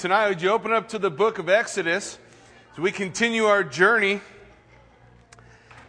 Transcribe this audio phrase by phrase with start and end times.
[0.00, 2.18] tonight, would you open up to the book of Exodus
[2.72, 4.22] as we continue our journey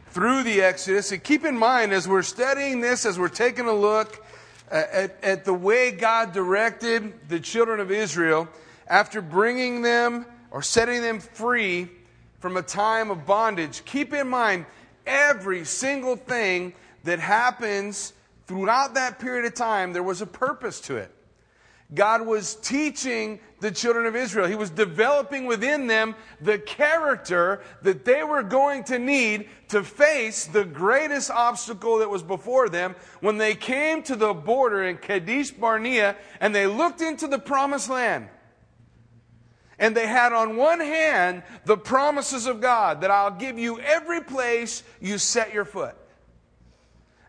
[0.08, 1.14] through the Exodus?
[1.14, 4.22] And keep in mind, as we're studying this, as we're taking a look
[4.70, 8.50] uh, at, at the way God directed the children of Israel
[8.86, 11.88] after bringing them or setting them free
[12.42, 14.66] from a time of bondage, keep in mind
[15.08, 16.74] every single thing
[17.06, 18.12] that happens
[18.46, 21.16] throughout that period of time, there was a purpose to it.
[21.94, 24.48] God was teaching the children of Israel.
[24.48, 30.46] He was developing within them the character that they were going to need to face
[30.46, 35.52] the greatest obstacle that was before them when they came to the border in Kadesh
[35.52, 38.30] Barnea and they looked into the promised land.
[39.78, 44.22] And they had on one hand the promises of God that I'll give you every
[44.22, 45.96] place you set your foot.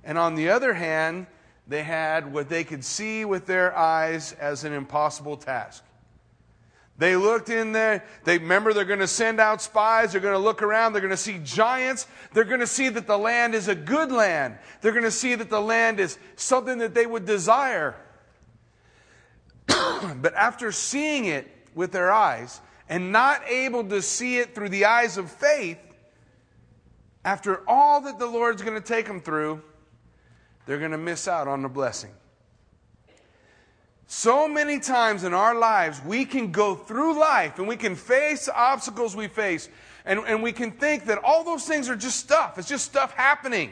[0.04, 1.26] And on the other hand,
[1.66, 5.84] they had what they could see with their eyes as an impossible task.
[6.98, 8.04] They looked in there.
[8.24, 10.12] They remember they're going to send out spies.
[10.12, 10.92] They're going to look around.
[10.92, 12.06] They're going to see giants.
[12.32, 14.58] They're going to see that the land is a good land.
[14.80, 17.96] They're going to see that the land is something that they would desire.
[19.66, 24.84] but after seeing it with their eyes and not able to see it through the
[24.84, 25.78] eyes of faith,
[27.24, 29.62] after all that the Lord's going to take them through,
[30.66, 32.10] they're going to miss out on the blessing.
[34.06, 38.48] So many times in our lives, we can go through life and we can face
[38.48, 39.70] obstacles we face,
[40.04, 42.58] and, and we can think that all those things are just stuff.
[42.58, 43.70] It's just stuff happening.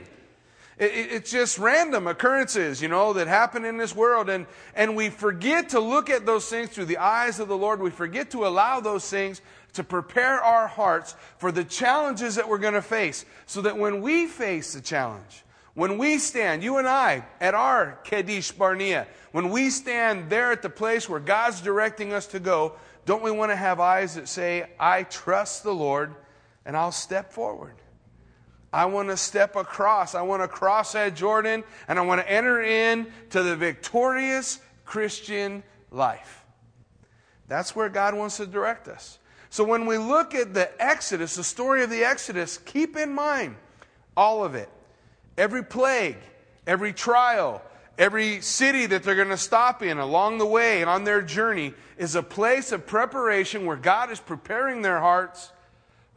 [0.78, 4.30] It, it, it's just random occurrences, you know, that happen in this world.
[4.30, 7.82] And, and we forget to look at those things through the eyes of the Lord.
[7.82, 9.42] We forget to allow those things
[9.74, 14.00] to prepare our hearts for the challenges that we're going to face so that when
[14.00, 19.50] we face the challenge, when we stand, you and I, at our Kadesh Barnea, when
[19.50, 22.74] we stand there at the place where God's directing us to go,
[23.06, 26.14] don't we want to have eyes that say, I trust the Lord
[26.66, 27.76] and I'll step forward?
[28.72, 30.14] I want to step across.
[30.14, 34.60] I want to cross that Jordan and I want to enter in to the victorious
[34.84, 36.44] Christian life.
[37.48, 39.18] That's where God wants to direct us.
[39.50, 43.56] So when we look at the Exodus, the story of the Exodus, keep in mind
[44.16, 44.68] all of it.
[45.40, 46.18] Every plague,
[46.66, 47.62] every trial,
[47.96, 51.72] every city that they're going to stop in along the way and on their journey
[51.96, 55.50] is a place of preparation where God is preparing their hearts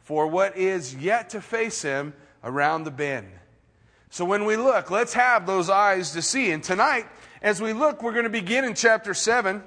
[0.02, 3.28] for what is yet to face Him around the bend.
[4.10, 6.50] So when we look, let's have those eyes to see.
[6.50, 7.06] And tonight,
[7.40, 9.62] as we look, we're going to begin in chapter 7.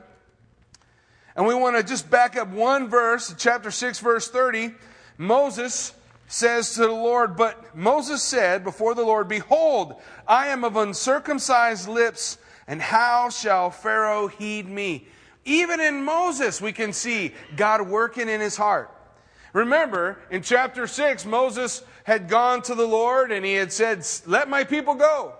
[1.35, 4.75] And we want to just back up one verse, chapter 6, verse 30.
[5.17, 5.93] Moses
[6.27, 9.95] says to the Lord, But Moses said before the Lord, Behold,
[10.27, 15.07] I am of uncircumcised lips, and how shall Pharaoh heed me?
[15.45, 18.91] Even in Moses, we can see God working in his heart.
[19.53, 24.49] Remember, in chapter 6, Moses had gone to the Lord and he had said, Let
[24.49, 25.33] my people go.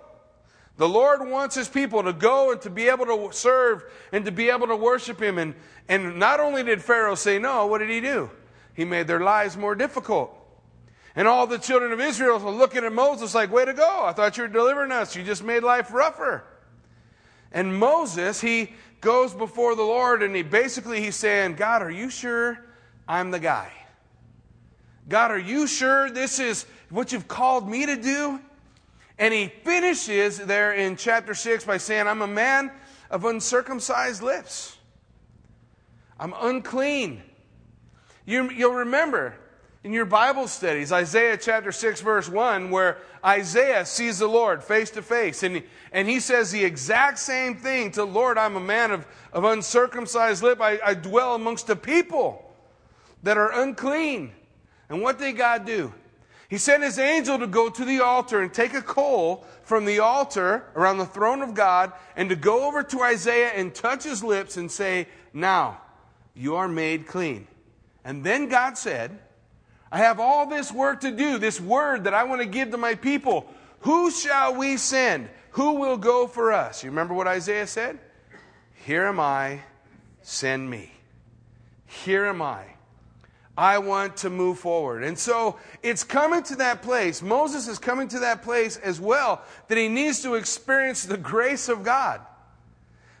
[0.78, 4.32] The Lord wants his people to go and to be able to serve and to
[4.32, 5.36] be able to worship him.
[5.36, 5.54] And,
[5.88, 8.30] and not only did Pharaoh say no, what did he do?
[8.74, 10.37] He made their lives more difficult.
[11.18, 14.04] And all the children of Israel were looking at Moses like, way to go.
[14.04, 15.16] I thought you were delivering us.
[15.16, 16.44] You just made life rougher.
[17.50, 22.08] And Moses, he goes before the Lord and he basically he's saying, God, are you
[22.08, 22.64] sure
[23.08, 23.72] I'm the guy?
[25.08, 28.38] God, are you sure this is what you've called me to do?
[29.18, 32.70] And he finishes there in chapter 6 by saying, I'm a man
[33.10, 34.76] of uncircumcised lips.
[36.20, 37.22] I'm unclean.
[38.24, 39.34] You, will remember
[39.84, 44.90] in your Bible studies, Isaiah chapter 6, verse 1, where Isaiah sees the Lord face
[44.90, 45.44] to face.
[45.44, 45.62] And,
[45.92, 50.42] and he says the exact same thing to Lord, I'm a man of, of uncircumcised
[50.42, 50.60] lip.
[50.60, 52.44] I, I dwell amongst a people
[53.22, 54.32] that are unclean.
[54.88, 55.94] And what did God do?
[56.48, 60.00] He sent his angel to go to the altar and take a coal from the
[60.00, 64.24] altar around the throne of God and to go over to Isaiah and touch his
[64.24, 65.82] lips and say, Now,
[66.34, 67.46] you are made clean.
[68.02, 69.18] And then God said,
[69.90, 72.76] I have all this work to do, this word that I want to give to
[72.76, 73.46] my people.
[73.80, 75.28] Who shall we send?
[75.52, 76.82] Who will go for us?
[76.84, 77.98] You remember what Isaiah said?
[78.84, 79.60] Here am I,
[80.22, 80.92] send me.
[81.86, 82.64] Here am I.
[83.56, 85.02] I want to move forward.
[85.02, 87.22] And so it's coming to that place.
[87.22, 91.68] Moses is coming to that place as well that he needs to experience the grace
[91.68, 92.20] of God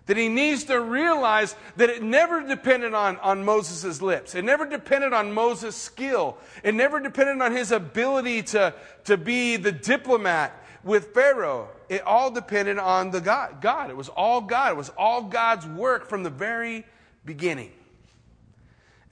[0.08, 4.34] that he needs to realize that it never depended on, on Moses' lips.
[4.34, 6.38] It never depended on Moses' skill.
[6.64, 8.72] It never depended on his ability to,
[9.04, 11.68] to be the diplomat with Pharaoh.
[11.90, 13.60] It all depended on the God.
[13.60, 13.90] God.
[13.90, 14.72] It was all God.
[14.72, 16.86] It was all God's work from the very
[17.26, 17.72] beginning.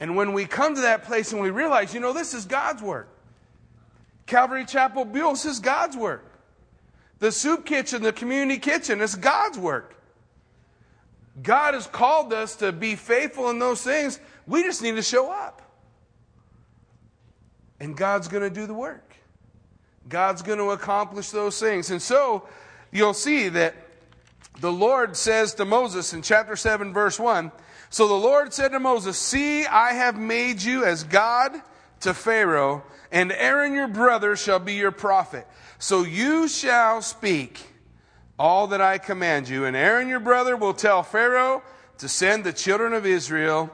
[0.00, 2.82] And when we come to that place and we realize, you know, this is God's
[2.82, 3.08] work.
[4.24, 6.24] Calvary Chapel Buell, this is God's work.
[7.18, 9.95] The soup kitchen, the community kitchen, it's God's work.
[11.42, 14.18] God has called us to be faithful in those things.
[14.46, 15.62] We just need to show up.
[17.78, 19.14] And God's going to do the work.
[20.08, 21.90] God's going to accomplish those things.
[21.90, 22.48] And so
[22.90, 23.74] you'll see that
[24.60, 27.52] the Lord says to Moses in chapter 7, verse 1
[27.90, 31.52] So the Lord said to Moses, See, I have made you as God
[32.00, 35.46] to Pharaoh, and Aaron your brother shall be your prophet.
[35.78, 37.60] So you shall speak
[38.38, 41.62] all that I command you, and Aaron your brother will tell Pharaoh
[41.98, 43.70] to send the children of Israel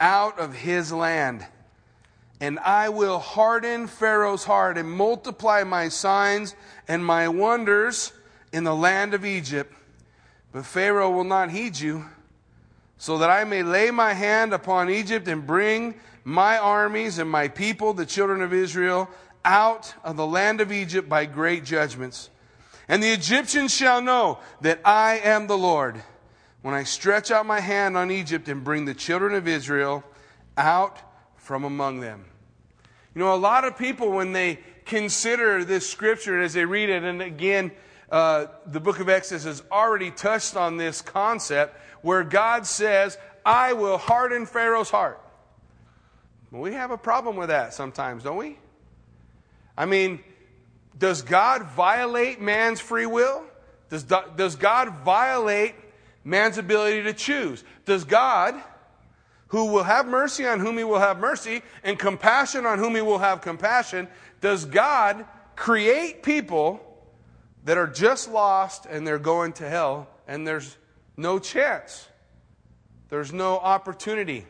[0.00, 1.46] out of his land.
[2.40, 6.54] And I will harden Pharaoh's heart and multiply my signs
[6.86, 8.12] and my wonders
[8.52, 9.74] in the land of Egypt.
[10.52, 12.04] But Pharaoh will not heed you,
[12.98, 17.48] so that I may lay my hand upon Egypt and bring my armies and my
[17.48, 19.10] people, the children of Israel,
[19.44, 22.30] out of the land of Egypt by great judgments.
[22.88, 26.02] And the Egyptians shall know that I am the Lord
[26.62, 30.04] when I stretch out my hand on Egypt and bring the children of Israel
[30.56, 30.98] out
[31.36, 32.24] from among them.
[33.14, 37.04] You know, a lot of people, when they consider this scripture as they read it,
[37.04, 37.70] and again,
[38.10, 43.72] uh, the book of Exodus has already touched on this concept where God says, I
[43.72, 45.20] will harden Pharaoh's heart.
[46.50, 48.58] Well, we have a problem with that sometimes, don't we?
[49.76, 50.20] I mean,
[50.98, 53.44] does God violate man's free will?
[53.90, 55.74] Does, does God violate
[56.24, 57.64] man's ability to choose?
[57.84, 58.54] Does God,
[59.48, 63.02] who will have mercy on whom he will have mercy and compassion on whom he
[63.02, 64.08] will have compassion,
[64.40, 65.24] does God
[65.56, 66.80] create people
[67.64, 70.76] that are just lost and they're going to hell and there's
[71.16, 72.08] no chance?
[73.10, 74.46] There's no opportunity.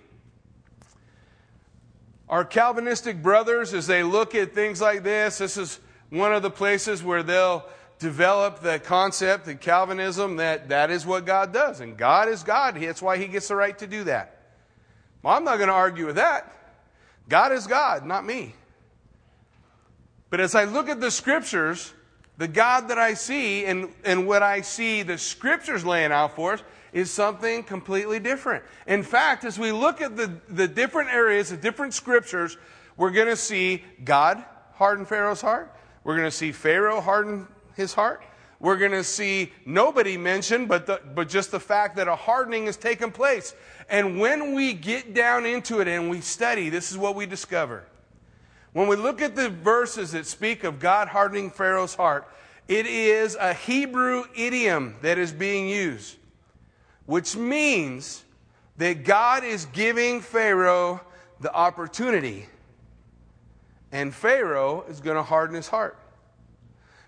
[2.29, 5.79] Our Calvinistic brothers, as they look at things like this, this is
[6.11, 7.65] one of the places where they'll
[7.99, 11.81] develop the concept in Calvinism that that is what God does.
[11.81, 12.77] And God is God.
[12.81, 14.39] That's why he gets the right to do that.
[15.23, 16.53] Well, I'm not going to argue with that.
[17.29, 18.55] God is God, not me.
[20.29, 21.93] But as I look at the scriptures,
[22.37, 26.55] the God that I see and, and what I see the scriptures laying out for
[26.55, 26.63] us
[26.93, 28.65] is something completely different.
[28.87, 32.57] In fact, as we look at the, the different areas, the different scriptures,
[32.97, 35.74] we're going to see God harden Pharaoh's heart.
[36.05, 38.23] We're going to see Pharaoh harden his heart.
[38.61, 42.67] We're going to see nobody mentioned, but, the, but just the fact that a hardening
[42.67, 43.55] has taken place.
[43.91, 47.85] And when we get down into it and we study, this is what we discover.
[48.73, 52.29] When we look at the verses that speak of God hardening Pharaoh's heart,
[52.67, 56.17] it is a Hebrew idiom that is being used,
[57.07, 58.25] which means
[58.79, 61.01] that God is giving Pharaoh
[61.41, 62.47] the opportunity
[63.95, 65.97] and Pharaoh is going to harden his heart.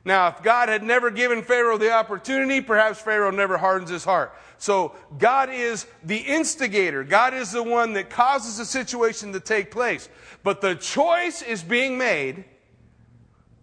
[0.05, 4.33] Now, if God had never given Pharaoh the opportunity, perhaps Pharaoh never hardens his heart.
[4.59, 7.03] So, God is the instigator.
[7.03, 10.09] God is the one that causes the situation to take place.
[10.45, 12.45] But the choice is being made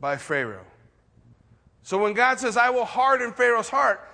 [0.01, 0.65] by Pharaoh.
[1.81, 4.05] So, when God says, I will harden Pharaoh's heart,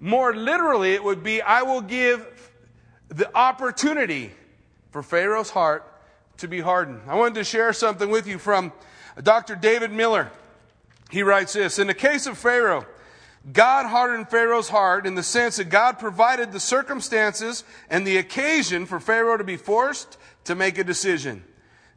[0.00, 2.50] more literally, it would be, I will give
[3.08, 4.32] the opportunity
[4.90, 5.89] for Pharaoh's heart
[6.40, 7.02] to be hardened.
[7.06, 8.72] I wanted to share something with you from
[9.22, 9.54] Dr.
[9.54, 10.30] David Miller.
[11.10, 12.86] He writes this In the case of Pharaoh,
[13.52, 18.84] God hardened Pharaoh's heart in the sense that God provided the circumstances and the occasion
[18.86, 21.44] for Pharaoh to be forced to make a decision.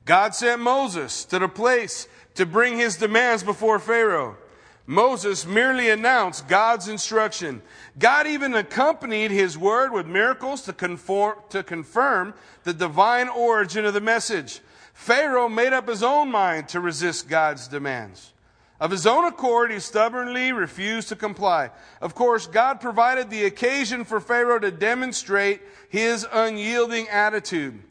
[0.05, 4.37] God sent Moses to the place to bring his demands before Pharaoh.
[4.85, 7.61] Moses merely announced God's instruction.
[7.97, 13.93] God even accompanied his word with miracles to, conform, to confirm the divine origin of
[13.93, 14.59] the message.
[14.93, 18.33] Pharaoh made up his own mind to resist God's demands.
[18.79, 21.71] Of his own accord, he stubbornly refused to comply.
[22.01, 27.81] Of course, God provided the occasion for Pharaoh to demonstrate his unyielding attitude.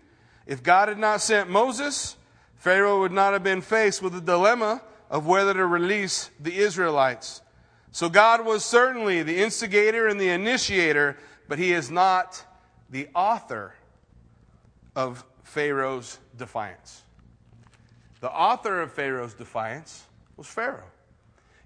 [0.46, 2.16] If God had not sent Moses,
[2.56, 4.82] Pharaoh would not have been faced with the dilemma
[5.12, 7.42] of whether to release the Israelites.
[7.92, 12.42] So God was certainly the instigator and the initiator, but he is not
[12.88, 13.74] the author
[14.96, 17.02] of Pharaoh's defiance.
[18.20, 20.04] The author of Pharaoh's defiance
[20.38, 20.90] was Pharaoh.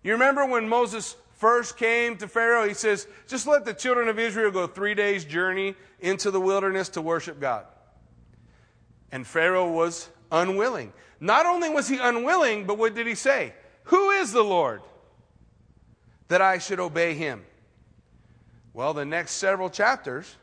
[0.03, 4.19] You remember when Moses first came to Pharaoh, he says, just let the children of
[4.19, 7.67] Israel go three days' journey into the wilderness to worship God.
[9.13, 10.93] And Pharaoh was unwilling.
[11.21, 13.53] Not only was he unwilling, but what did he say?
[13.85, 14.83] Who is the Lord
[16.29, 17.45] that I should obey him?
[18.73, 20.37] Well, the next several chapters,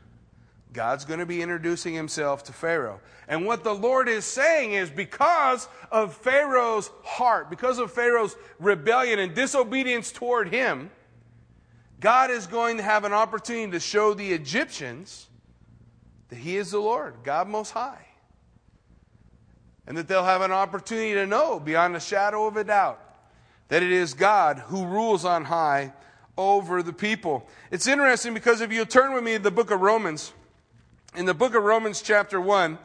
[0.72, 3.00] God's going to be introducing himself to Pharaoh.
[3.28, 9.18] And what the Lord is saying is because of Pharaoh's heart, because of Pharaoh's rebellion
[9.18, 10.90] and disobedience toward him,
[12.00, 15.28] God is going to have an opportunity to show the Egyptians
[16.28, 18.06] that he is the Lord, God Most High.
[19.86, 23.00] And that they'll have an opportunity to know beyond a shadow of a doubt
[23.68, 25.92] that it is God who rules on high
[26.36, 27.46] over the people.
[27.70, 30.32] It's interesting because if you turn with me to the book of Romans,
[31.16, 32.78] in the book of Romans, chapter 1,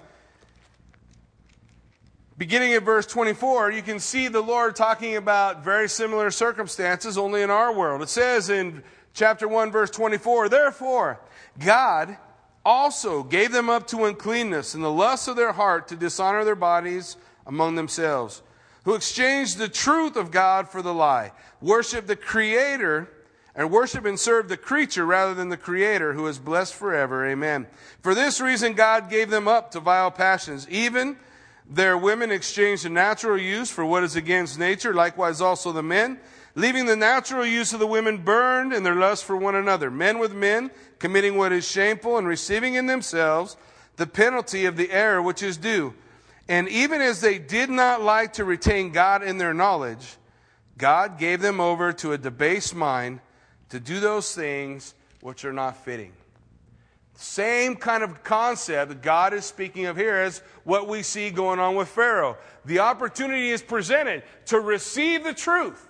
[2.37, 7.41] beginning at verse 24, you can see the Lord talking about very similar circumstances, only
[7.41, 8.01] in our world.
[8.01, 11.19] It says in chapter 1, verse 24, Therefore,
[11.57, 12.17] God
[12.65, 16.55] also gave them up to uncleanness and the lust of their heart to dishonor their
[16.55, 18.41] bodies among themselves,
[18.83, 23.09] who exchanged the truth of God for the lie, worship the Creator
[23.55, 27.27] and worship and serve the creature rather than the creator who is blessed forever.
[27.27, 27.67] Amen.
[28.01, 30.65] For this reason, God gave them up to vile passions.
[30.69, 31.17] Even
[31.69, 36.19] their women exchanged the natural use for what is against nature, likewise also the men,
[36.55, 39.91] leaving the natural use of the women burned in their lust for one another.
[39.91, 43.57] Men with men, committing what is shameful and receiving in themselves
[43.95, 45.93] the penalty of the error which is due.
[46.47, 50.17] And even as they did not like to retain God in their knowledge,
[50.77, 53.19] God gave them over to a debased mind
[53.69, 56.13] to do those things which are not fitting.
[57.15, 61.59] Same kind of concept that God is speaking of here as what we see going
[61.59, 62.37] on with Pharaoh.
[62.63, 65.88] The opportunity is presented to receive the truth.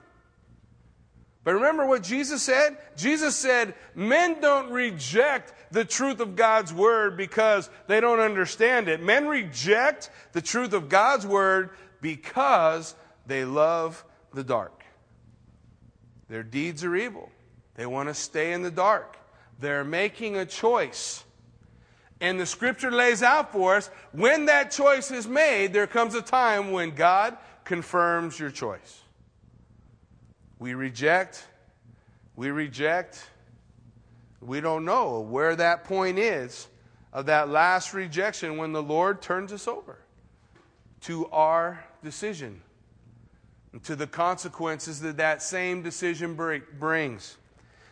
[1.43, 2.77] But remember what Jesus said?
[2.97, 9.01] Jesus said, Men don't reject the truth of God's word because they don't understand it.
[9.01, 14.03] Men reject the truth of God's word because they love
[14.33, 14.83] the dark.
[16.27, 17.29] Their deeds are evil.
[17.75, 19.17] They want to stay in the dark.
[19.59, 21.23] They're making a choice.
[22.21, 26.21] And the scripture lays out for us when that choice is made, there comes a
[26.21, 29.01] time when God confirms your choice.
[30.59, 31.45] We reject,
[32.35, 33.25] we reject,
[34.41, 36.67] we don't know where that point is
[37.11, 39.99] of that last rejection when the Lord turns us over
[41.01, 42.61] to our decision,
[43.83, 46.35] to the consequences that that same decision
[46.77, 47.37] brings.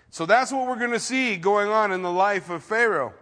[0.09, 3.13] So that's what we're going to see going on in the life of Pharaoh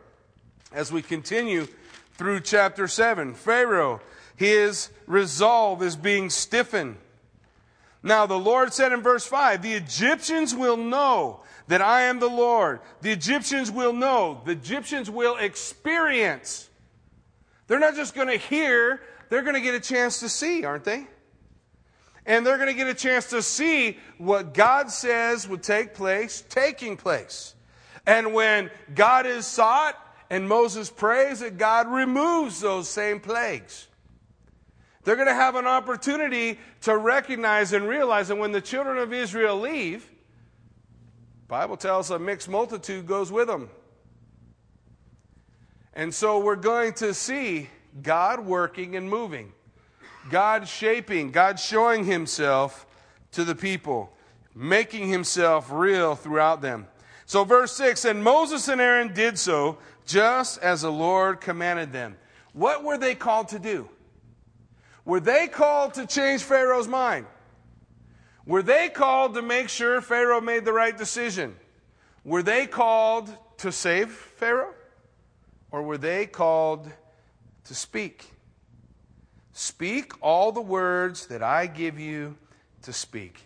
[0.71, 1.67] as we continue
[2.13, 3.33] through chapter 7.
[3.33, 4.01] Pharaoh,
[4.35, 6.97] his resolve is being stiffened.
[8.05, 12.29] Now, the Lord said in verse 5 the Egyptians will know that I am the
[12.29, 12.79] Lord.
[13.01, 14.41] The Egyptians will know.
[14.45, 16.69] The Egyptians will experience.
[17.67, 20.85] They're not just going to hear, they're going to get a chance to see, aren't
[20.85, 21.07] they?
[22.25, 26.43] and they're going to get a chance to see what God says would take place,
[26.50, 27.53] taking place.
[28.07, 29.95] And when God is sought
[30.29, 33.88] and Moses prays, that God removes those same plagues.
[35.05, 39.13] They're going to have an opportunity to recognize and realize that when the children of
[39.13, 40.12] Israel leave,
[41.47, 43.69] Bible tells a mixed multitude goes with them.
[45.93, 47.69] And so we're going to see
[48.01, 49.53] God working and moving.
[50.31, 52.88] God shaping, God showing himself
[53.33, 54.12] to the people,
[54.55, 56.88] making himself real throughout them.
[57.27, 62.17] So, verse 6 And Moses and Aaron did so just as the Lord commanded them.
[62.53, 63.88] What were they called to do?
[65.05, 67.27] Were they called to change Pharaoh's mind?
[68.45, 71.55] Were they called to make sure Pharaoh made the right decision?
[72.24, 74.74] Were they called to save Pharaoh?
[75.71, 76.91] Or were they called
[77.65, 78.25] to speak?
[79.53, 82.38] Speak all the words that I give you
[82.81, 83.41] to speak.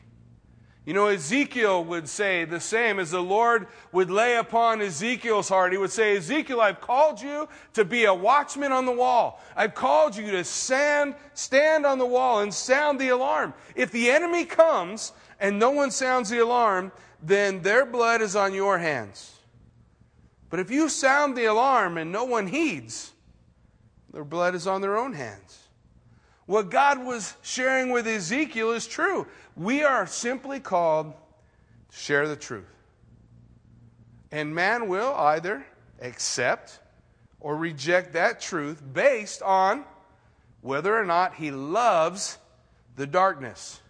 [0.90, 5.72] You know, Ezekiel would say the same as the Lord would lay upon Ezekiel's heart.
[5.72, 9.40] He would say, Ezekiel, I've called you to be a watchman on the wall.
[9.56, 13.54] I've called you to stand, stand on the wall and sound the alarm.
[13.76, 16.92] If the enemy comes and no one sounds the alarm,
[17.22, 19.38] then their blood is on your hands.
[20.50, 23.12] But if you sound the alarm and no one heeds,
[24.12, 25.70] their blood is on their own hands.
[26.50, 29.28] What God was sharing with Ezekiel is true.
[29.60, 31.12] We are simply called
[31.92, 32.74] to share the truth.
[34.32, 35.66] And man will either
[36.02, 36.80] accept
[37.42, 39.84] or reject that truth based on
[40.62, 42.38] whether or not he loves
[42.96, 43.82] the darkness.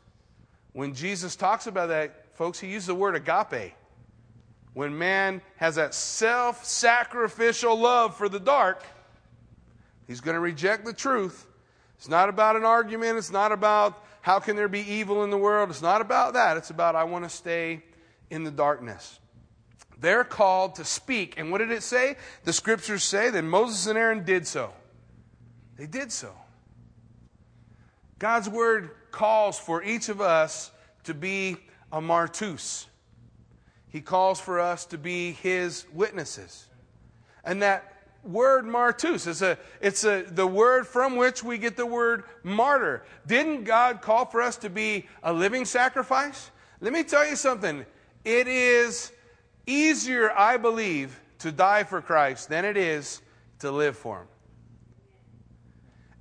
[0.74, 3.74] When Jesus talks about that, folks, he uses the word agape.
[4.74, 8.82] When man has that self sacrificial love for the dark,
[10.08, 11.46] he's going to reject the truth
[12.00, 13.18] it's not about an argument.
[13.18, 15.70] It's not about how can there be evil in the world.
[15.70, 16.58] It's not about that.
[16.58, 17.84] It's about I want to stay
[18.30, 19.20] in the darkness.
[20.00, 21.36] They're called to speak.
[21.38, 22.16] And what did it say?
[22.44, 24.74] The scriptures say that Moses and Aaron did so.
[25.78, 26.34] They did so.
[28.18, 30.72] God's word calls for each of us
[31.06, 31.58] to be
[31.92, 32.86] a martus.
[33.88, 36.68] He calls for us to be his witnesses.
[37.44, 37.89] And that
[38.24, 43.04] word martus is a it's a the word from which we get the word martyr.
[43.26, 46.52] Didn't God call for us to be a living sacrifice?
[46.82, 47.86] Let me tell you something.
[48.26, 49.12] It is
[49.66, 53.22] easier, I believe, to die for Christ than it is
[53.60, 54.28] to live for him.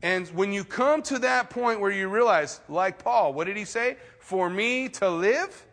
[0.02, 3.64] And when you come to that point where you realize, like Paul, what did he
[3.64, 3.96] say?
[4.20, 5.66] For me to live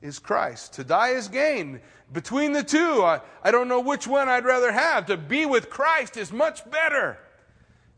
[0.00, 0.74] is Christ.
[0.74, 1.80] To die is gain.
[2.12, 5.06] Between the two, I, I don't know which one I'd rather have.
[5.06, 7.18] To be with Christ is much better.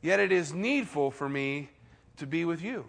[0.00, 1.70] Yet it is needful for me
[2.16, 2.86] to be with you.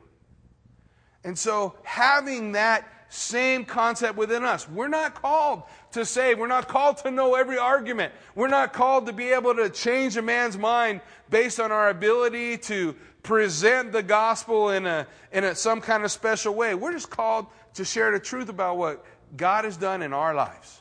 [1.23, 6.38] And so, having that same concept within us, we're not called to save.
[6.38, 8.13] We're not called to know every argument.
[8.35, 12.57] We're not called to be able to change a man's mind based on our ability
[12.57, 16.75] to present the gospel in, a, in a, some kind of special way.
[16.75, 19.03] We're just called to share the truth about what
[19.35, 20.78] God has done in our lives.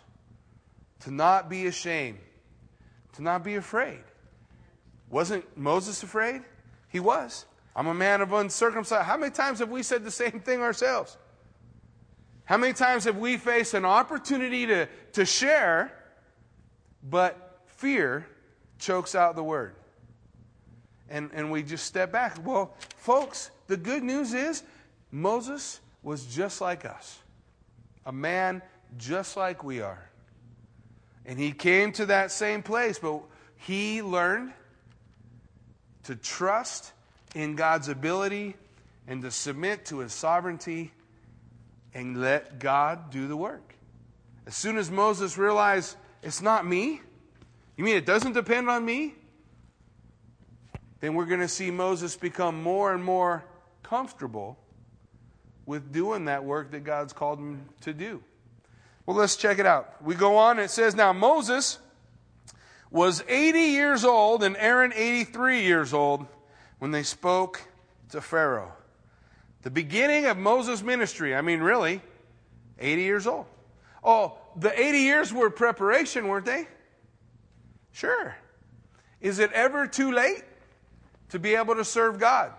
[1.00, 2.18] To not be ashamed,
[3.14, 4.02] to not be afraid.
[5.10, 6.42] Wasn't Moses afraid?
[6.88, 7.46] He was.
[7.76, 9.04] I'm a man of uncircumcised.
[9.04, 11.16] How many times have we said the same thing ourselves?
[12.44, 15.92] How many times have we faced an opportunity to, to share,
[17.08, 18.26] but fear
[18.78, 19.76] chokes out the word?
[21.08, 22.44] And, and we just step back.
[22.44, 24.62] Well, folks, the good news is
[25.12, 27.18] Moses was just like us,
[28.04, 28.62] a man
[28.96, 30.07] just like we are.
[31.28, 33.20] And he came to that same place, but
[33.56, 34.54] he learned
[36.04, 36.90] to trust
[37.34, 38.56] in God's ability
[39.06, 40.90] and to submit to his sovereignty
[41.92, 43.74] and let God do the work.
[44.46, 47.02] As soon as Moses realized it's not me,
[47.76, 49.14] you mean it doesn't depend on me?
[51.00, 53.44] Then we're going to see Moses become more and more
[53.82, 54.58] comfortable
[55.66, 58.22] with doing that work that God's called him to do.
[59.08, 60.04] Well, let's check it out.
[60.04, 61.78] We go on, it says, Now Moses
[62.90, 66.26] was 80 years old and Aaron 83 years old
[66.78, 67.62] when they spoke
[68.10, 68.70] to Pharaoh.
[69.62, 72.02] The beginning of Moses' ministry, I mean, really,
[72.78, 73.46] 80 years old.
[74.04, 76.68] Oh, the 80 years were preparation, weren't they?
[77.92, 78.36] Sure.
[79.22, 80.44] Is it ever too late
[81.30, 82.52] to be able to serve God?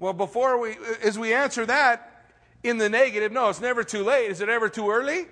[0.00, 2.24] Well, before we, as we answer that
[2.64, 4.32] in the negative, no, it's never too late.
[4.32, 5.28] Is it ever too early?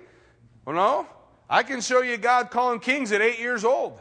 [0.65, 1.07] Well, no.
[1.49, 3.99] I can show you God calling kings at eight years old.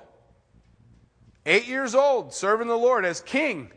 [1.46, 3.70] Eight years old, serving the Lord as king.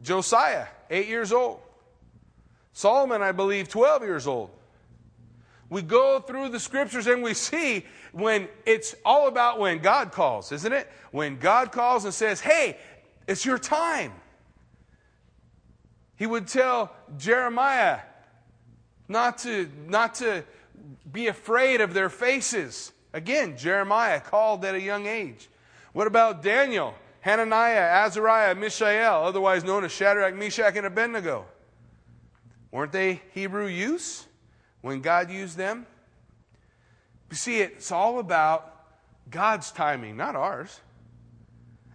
[0.00, 1.60] Josiah, eight years old.
[2.72, 4.50] Solomon, I believe, 12 years old.
[5.68, 10.52] We go through the scriptures and we see when it's all about when God calls,
[10.52, 10.90] isn't it?
[11.10, 12.76] When God calls and says, hey,
[13.26, 14.12] it's your time.
[16.16, 18.00] He would tell Jeremiah
[19.08, 20.44] not to, not to
[21.10, 22.92] be afraid of their faces.
[23.12, 25.48] Again, Jeremiah called at a young age.
[25.92, 26.94] What about Daniel?
[27.20, 31.44] Hananiah, Azariah, Mishael, otherwise known as Shadrach, Meshach, and Abednego.
[32.70, 34.26] Weren't they Hebrew youths
[34.80, 35.86] when God used them?
[37.30, 38.74] You see, it's all about
[39.30, 40.80] God's timing, not ours.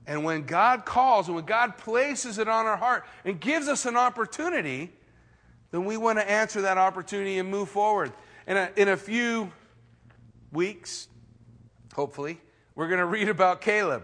[0.07, 3.85] And when God calls and when God places it on our heart and gives us
[3.85, 4.91] an opportunity,
[5.71, 8.13] then we want to answer that opportunity and move forward.
[8.47, 9.51] In a, in a few
[10.51, 11.07] weeks,
[11.93, 12.39] hopefully,
[12.75, 14.03] we're going to read about Caleb.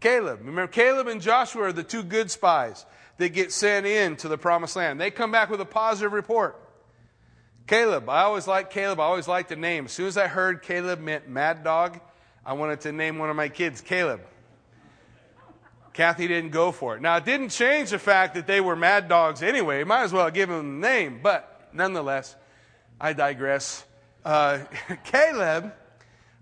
[0.00, 0.40] Caleb.
[0.40, 2.84] Remember, Caleb and Joshua are the two good spies
[3.18, 5.00] that get sent in to the promised land.
[5.00, 6.60] They come back with a positive report.
[7.66, 8.98] Caleb, I always liked Caleb.
[8.98, 9.84] I always liked the name.
[9.84, 12.00] As soon as I heard Caleb meant mad dog,
[12.44, 14.20] I wanted to name one of my kids Caleb.
[15.92, 17.02] Kathy didn't go for it.
[17.02, 19.82] Now, it didn't change the fact that they were mad dogs anyway.
[19.84, 21.20] Might as well give them the name.
[21.22, 22.36] But nonetheless,
[23.00, 23.84] I digress.
[24.24, 24.60] Uh,
[25.04, 25.72] Caleb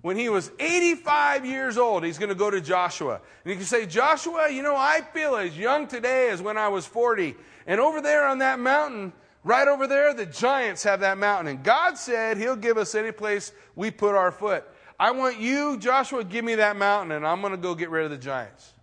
[0.07, 3.21] when he was 85 years old, he's going to go to Joshua.
[3.42, 6.69] And he can say, Joshua, you know, I feel as young today as when I
[6.69, 7.35] was 40.
[7.66, 11.49] And over there on that mountain, right over there, the giants have that mountain.
[11.49, 14.64] And God said he'll give us any place we put our foot.
[14.97, 18.05] I want you, Joshua, give me that mountain, and I'm going to go get rid
[18.05, 18.75] of the giants.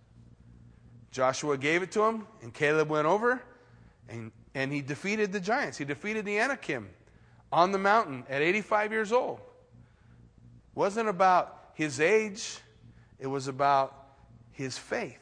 [1.10, 3.42] Joshua gave it to him, and Caleb went over,
[4.10, 5.78] and, and he defeated the giants.
[5.78, 6.90] He defeated the Anakim
[7.54, 9.40] on the mountain at 85 years old
[10.74, 12.58] wasn't about his age,
[13.20, 13.94] it was about
[14.50, 15.20] his faith.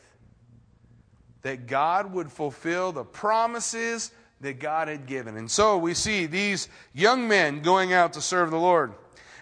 [1.42, 5.36] That God would fulfill the promises that God had given.
[5.36, 8.94] And so we see these young men going out to serve the Lord.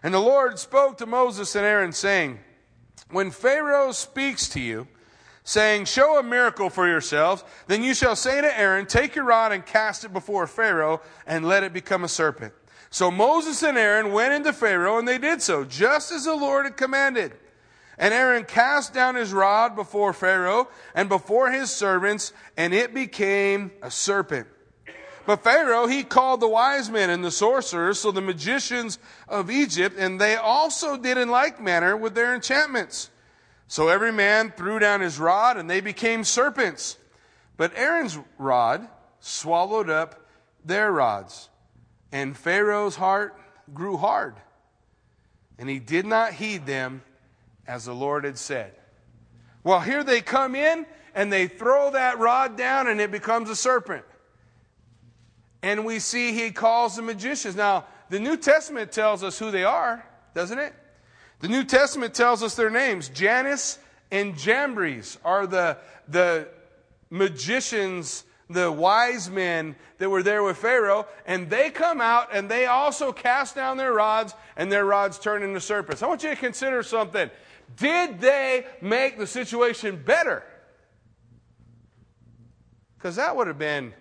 [0.03, 2.41] And the Lord spoke to Moses and Aaron, saying,
[3.11, 4.89] When Pharaoh speaks to you,
[5.45, 9.53] saying, Show a miracle for yourselves, then you shall say to Aaron, Take your rod
[9.53, 12.53] and cast it before Pharaoh, and let it become a serpent.
[12.91, 16.67] So Moses and Aaron went into Pharaoh, and they did so, just as the Lord
[16.67, 17.33] had commanded.
[17.97, 23.71] And Aaron cast down his rod before Pharaoh and before his servants, and it became
[23.83, 24.49] a serpent.
[25.27, 28.99] But Pharaoh, he called the wise men and the sorcerers, so the magicians
[29.29, 33.11] of Egypt, and they also did in like manner with their enchantments.
[33.69, 36.97] So every man threw down his rod, and they became serpents.
[37.57, 38.89] But Aaron's rod
[39.21, 40.27] swallowed up
[40.65, 41.50] their rods.
[42.13, 43.37] And Pharaoh's heart
[43.73, 44.35] grew hard,
[45.59, 47.03] and he did not heed them
[47.67, 48.73] as the Lord had said.
[49.63, 53.57] Well, here they come in and they throw that rod down and it becomes a
[53.57, 54.05] serpent.
[55.63, 57.55] And we see he calls the magicians.
[57.55, 60.75] Now, the New Testament tells us who they are, doesn't it?
[61.41, 63.09] The New Testament tells us their names.
[63.09, 63.79] Jannes
[64.11, 66.49] and Jambres are the, the
[67.11, 72.67] magicians the wise men that were there with Pharaoh, and they come out and they
[72.67, 76.03] also cast down their rods, and their rods turn into serpents.
[76.03, 77.31] I want you to consider something.
[77.77, 80.43] Did they make the situation better?
[82.99, 83.95] Because that would have been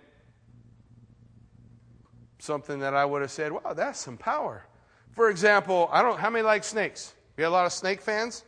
[2.40, 4.66] something that I would have said, wow, that's some power.
[5.12, 7.14] For example, I don't how many like snakes?
[7.36, 8.44] We have a lot of snake fans?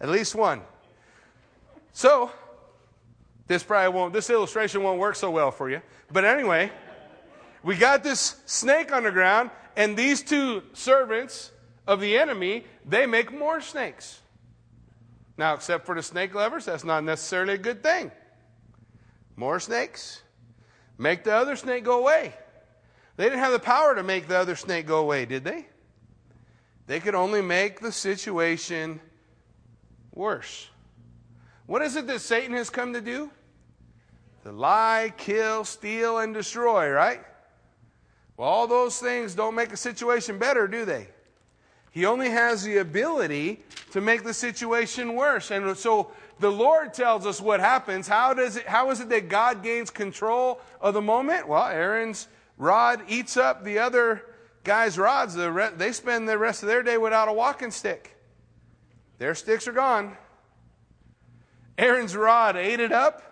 [0.00, 0.62] At least one.
[1.92, 2.30] So
[3.46, 5.80] this probably won't, this illustration won't work so well for you.
[6.10, 6.70] But anyway,
[7.62, 11.52] we got this snake on the ground, and these two servants
[11.86, 14.20] of the enemy, they make more snakes.
[15.36, 18.10] Now, except for the snake lovers, that's not necessarily a good thing.
[19.36, 20.22] More snakes.
[20.98, 22.32] Make the other snake go away.
[23.16, 25.66] They didn't have the power to make the other snake go away, did they?
[26.86, 29.00] They could only make the situation
[30.12, 30.68] worse.
[31.66, 33.30] What is it that Satan has come to do?
[34.44, 37.20] To lie, kill, steal, and destroy, right?
[38.36, 41.08] Well, all those things don't make a situation better, do they?
[41.90, 45.50] He only has the ability to make the situation worse.
[45.50, 48.06] And so the Lord tells us what happens.
[48.06, 51.48] How, does it, how is it that God gains control of the moment?
[51.48, 54.22] Well, Aaron's rod eats up the other
[54.62, 55.34] guy's rods.
[55.34, 58.16] The they spend the rest of their day without a walking stick.
[59.18, 60.18] Their sticks are gone.
[61.78, 63.22] Aaron's rod ate it up.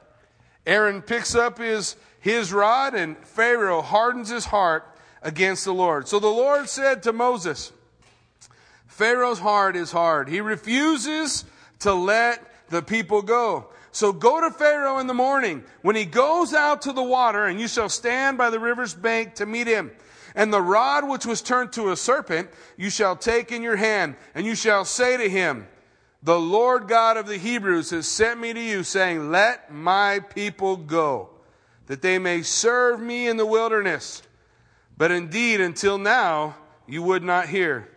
[0.66, 4.87] Aaron picks up his, his rod, and Pharaoh hardens his heart
[5.22, 6.09] against the Lord.
[6.09, 7.72] So the Lord said to Moses,
[8.87, 10.28] Pharaoh's heart is hard.
[10.28, 11.44] He refuses
[11.80, 13.68] to let the people go.
[13.92, 17.61] So go to Pharaoh in the morning when he goes out to the water, and
[17.61, 19.92] you shall stand by the river's bank to meet him.
[20.35, 24.16] And the rod which was turned to a serpent you shall take in your hand,
[24.35, 25.68] and you shall say to him,
[26.25, 30.79] the Lord God of the Hebrews has sent me to you, saying, Let my people
[30.79, 31.29] go,
[31.87, 34.23] that they may serve me in the wilderness.
[34.97, 36.57] But indeed, until now,
[36.87, 37.91] you would not hear.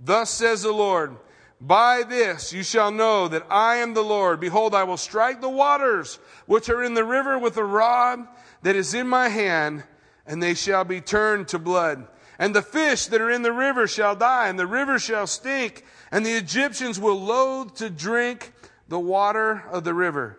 [0.00, 1.16] Thus says the Lord,
[1.60, 4.40] By this you shall know that I am the Lord.
[4.40, 8.26] Behold, I will strike the waters which are in the river with a rod
[8.62, 9.84] that is in my hand,
[10.26, 12.08] and they shall be turned to blood.
[12.38, 15.84] And the fish that are in the river shall die, and the river shall stink,
[16.10, 18.52] and the Egyptians will loathe to drink
[18.88, 20.38] the water of the river.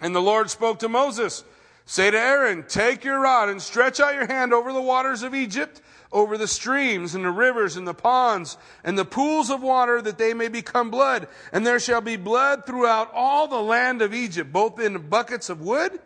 [0.00, 1.44] And the Lord spoke to Moses,
[1.84, 5.34] Say to Aaron, Take your rod and stretch out your hand over the waters of
[5.34, 5.80] Egypt,
[6.12, 10.18] over the streams and the rivers and the ponds and the pools of water, that
[10.18, 11.28] they may become blood.
[11.52, 15.62] And there shall be blood throughout all the land of Egypt, both in buckets of
[15.62, 15.98] wood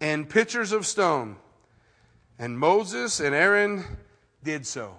[0.00, 1.36] and pitchers of stone.
[2.38, 3.84] And Moses and Aaron
[4.42, 4.96] did so.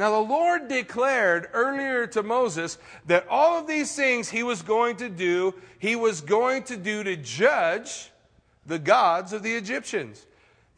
[0.00, 4.96] Now, the Lord declared earlier to Moses that all of these things he was going
[4.96, 8.10] to do, he was going to do to judge
[8.64, 10.24] the gods of the Egyptians.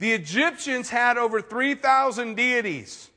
[0.01, 3.11] The Egyptians had over 3,000 deities,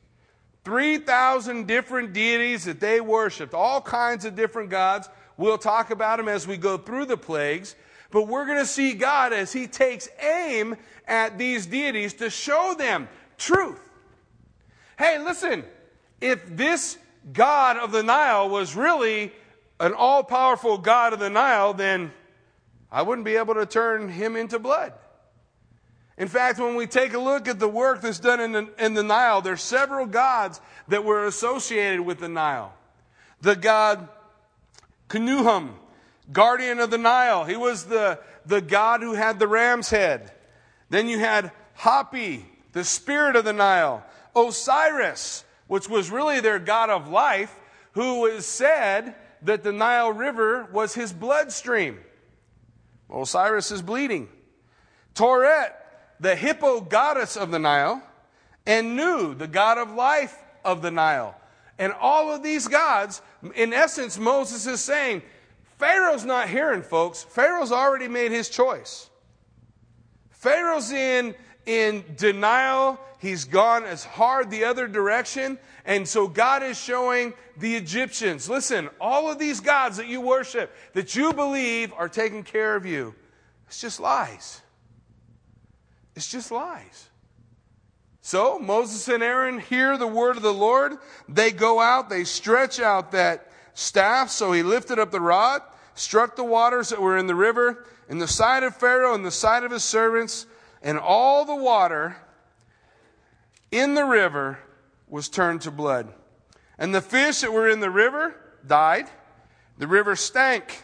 [0.63, 5.09] 3,000 different deities that they worshiped, all kinds of different gods.
[5.37, 7.75] We'll talk about them as we go through the plagues.
[8.11, 10.75] But we're going to see God as he takes aim
[11.07, 13.81] at these deities to show them truth
[14.97, 15.65] Hey, listen,
[16.21, 16.97] if this
[17.31, 19.31] God of the Nile was really
[19.79, 22.11] an all powerful God of the Nile, then
[22.91, 24.93] I wouldn't be able to turn him into blood.
[26.17, 28.93] In fact, when we take a look at the work that's done in the, in
[28.93, 32.73] the Nile, several gods that were associated with the Nile.
[33.41, 34.07] The god
[35.09, 35.71] Khnum,
[36.31, 37.43] guardian of the Nile.
[37.43, 40.31] He was the, the god who had the ram's head.
[40.89, 44.03] Then you had Hapi, the spirit of the Nile.
[44.35, 47.59] Osiris, which was really their god of life,
[47.93, 51.99] who is said that the Nile River was his bloodstream.
[53.13, 54.29] Osiris is bleeding.
[55.13, 55.71] Tauret,
[56.19, 58.01] the hippo goddess of the Nile,
[58.65, 61.35] and Nu, the god of life of the Nile.
[61.77, 63.21] And all of these gods,
[63.55, 65.21] in essence, Moses is saying,
[65.77, 67.23] Pharaoh's not hearing, folks.
[67.23, 69.09] Pharaoh's already made his choice.
[70.31, 72.99] Pharaoh's in, in denial.
[73.19, 75.57] He's gone as hard the other direction.
[75.85, 80.73] And so God is showing the Egyptians listen, all of these gods that you worship,
[80.93, 83.15] that you believe are taking care of you,
[83.67, 84.61] it's just lies.
[86.15, 87.09] It's just lies.
[88.21, 90.93] So Moses and Aaron hear the word of the Lord.
[91.29, 94.31] They go out, they stretch out that staff.
[94.31, 95.61] So he lifted up the rod,
[95.93, 99.31] struck the waters that were in the river, in the sight of Pharaoh and the
[99.31, 100.47] sight of his servants,
[100.85, 102.15] and all the water
[103.71, 104.59] in the river
[105.07, 106.13] was turned to blood.
[106.77, 109.09] And the fish that were in the river died.
[109.79, 110.83] The river stank.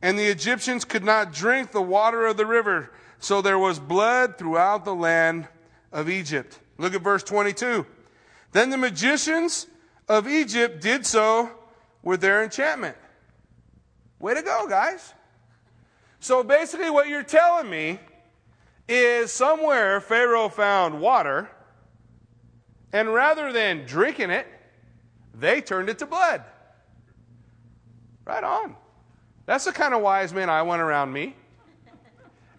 [0.00, 2.92] And the Egyptians could not drink the water of the river.
[3.18, 5.48] So there was blood throughout the land
[5.92, 6.58] of Egypt.
[6.78, 7.84] Look at verse 22.
[8.52, 9.66] Then the magicians
[10.08, 11.50] of Egypt did so
[12.02, 12.96] with their enchantment.
[14.18, 15.12] Way to go, guys.
[16.20, 17.98] So basically, what you're telling me
[18.88, 21.50] is somewhere Pharaoh found water,
[22.92, 24.46] and rather than drinking it,
[25.34, 26.44] they turned it to blood.
[28.24, 28.76] Right on.
[29.46, 31.36] That's the kind of wise men I want around me.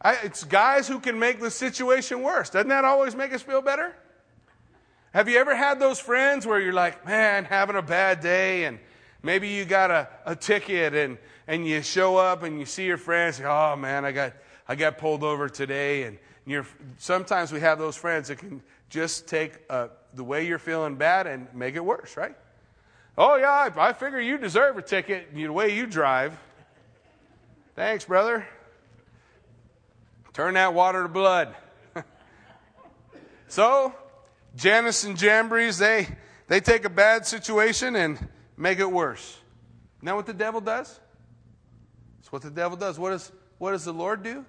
[0.01, 2.51] I, it's guys who can make the situation worse.
[2.51, 3.95] Doesn't that always make us feel better?
[5.13, 8.77] Have you ever had those friends where you're like, man, having a bad day, and
[9.23, 12.97] maybe you got a, a ticket, and, and you show up and you see your
[12.97, 14.33] friends, oh man, I got,
[14.67, 16.65] I got pulled over today, and you're,
[16.97, 21.27] sometimes we have those friends that can just take uh, the way you're feeling bad
[21.27, 22.35] and make it worse, right?
[23.17, 26.37] Oh, yeah, I, I figure you deserve a ticket the way you drive.
[27.75, 28.47] Thanks, brother.
[30.33, 31.55] Turn that water to blood.
[33.47, 33.93] so,
[34.55, 36.07] Jannes and Jambres, they,
[36.47, 39.37] they take a bad situation and make it worse.
[39.97, 40.99] Isn't that what the devil does?
[42.19, 42.99] That's what the devil does.
[42.99, 44.45] What, is, what does the Lord do?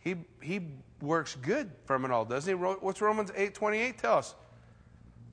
[0.00, 0.60] He, he
[1.00, 2.54] works good from it all, doesn't he?
[2.54, 4.34] What's Romans 8 28 tell us?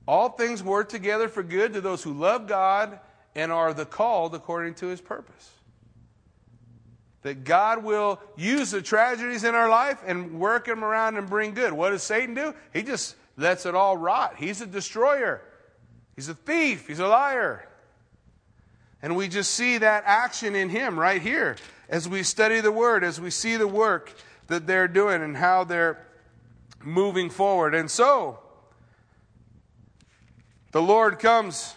[0.06, 2.98] All things work together for good to those who love God
[3.34, 5.50] and are the called according to his purpose.
[7.22, 11.52] That God will use the tragedies in our life and work them around and bring
[11.52, 11.72] good.
[11.72, 12.54] What does Satan do?
[12.72, 14.36] He just lets it all rot.
[14.38, 15.42] He's a destroyer,
[16.16, 17.64] he's a thief, he's a liar.
[19.00, 21.56] And we just see that action in him right here
[21.88, 24.12] as we study the word, as we see the work
[24.48, 26.04] that they're doing and how they're
[26.82, 27.74] moving forward.
[27.74, 28.40] And so,
[30.72, 31.74] the Lord comes.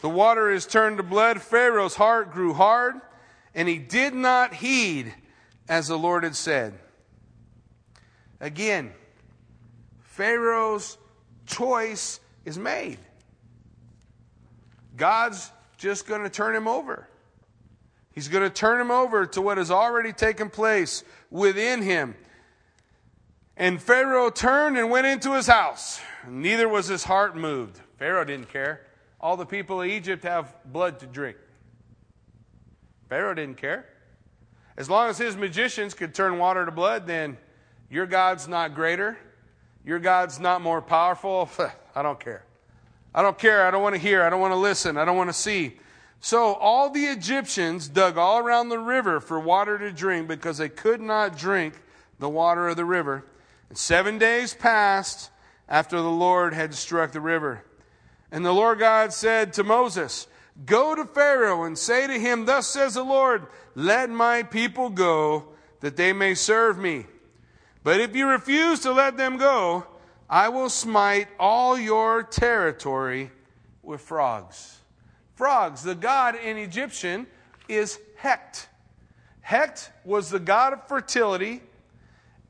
[0.00, 1.40] The water is turned to blood.
[1.40, 2.96] Pharaoh's heart grew hard,
[3.54, 5.14] and he did not heed
[5.68, 6.74] as the Lord had said.
[8.40, 8.92] Again,
[10.02, 10.98] Pharaoh's
[11.46, 12.98] choice is made.
[14.96, 17.08] God's just going to turn him over.
[18.14, 22.14] He's going to turn him over to what has already taken place within him.
[23.56, 26.00] And Pharaoh turned and went into his house.
[26.26, 27.80] Neither was his heart moved.
[27.98, 28.86] Pharaoh didn't care.
[29.20, 31.36] All the people of Egypt have blood to drink.
[33.08, 33.86] Pharaoh didn't care.
[34.76, 37.36] As long as his magicians could turn water to blood, then
[37.90, 39.16] your God's not greater.
[39.84, 41.48] Your God's not more powerful.
[41.94, 42.44] I don't care.
[43.14, 43.66] I don't care.
[43.66, 44.22] I don't want to hear.
[44.22, 44.96] I don't want to listen.
[44.96, 45.78] I don't want to see.
[46.24, 50.70] So all the Egyptians dug all around the river for water to drink because they
[50.70, 51.74] could not drink
[52.18, 53.26] the water of the river.
[53.68, 55.30] And seven days passed
[55.68, 57.62] after the Lord had struck the river.
[58.32, 60.26] And the Lord God said to Moses,
[60.64, 65.48] Go to Pharaoh and say to him, Thus says the Lord, Let my people go,
[65.80, 67.04] that they may serve me.
[67.82, 69.84] But if you refuse to let them go,
[70.30, 73.30] I will smite all your territory
[73.82, 74.80] with frogs.
[75.34, 77.26] Frogs, the god in Egyptian
[77.68, 78.66] is Heqet.
[79.46, 81.62] Heqet was the god of fertility,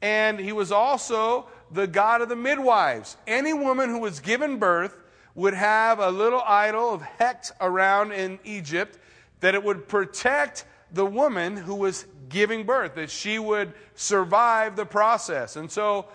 [0.03, 3.16] and he was also the god of the midwives.
[3.27, 4.97] Any woman who was given birth
[5.35, 8.99] would have a little idol of Heqet around in Egypt
[9.40, 14.87] that it would protect the woman who was giving birth, that she would survive the
[14.87, 15.57] process.
[15.57, 16.07] And so,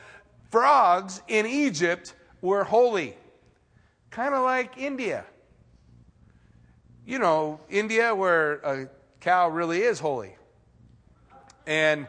[0.52, 3.18] frogs in Egypt were holy,
[4.10, 5.26] kind of like India.
[7.10, 8.88] You know, India, where a
[9.20, 10.36] cow really is holy.
[11.66, 12.08] And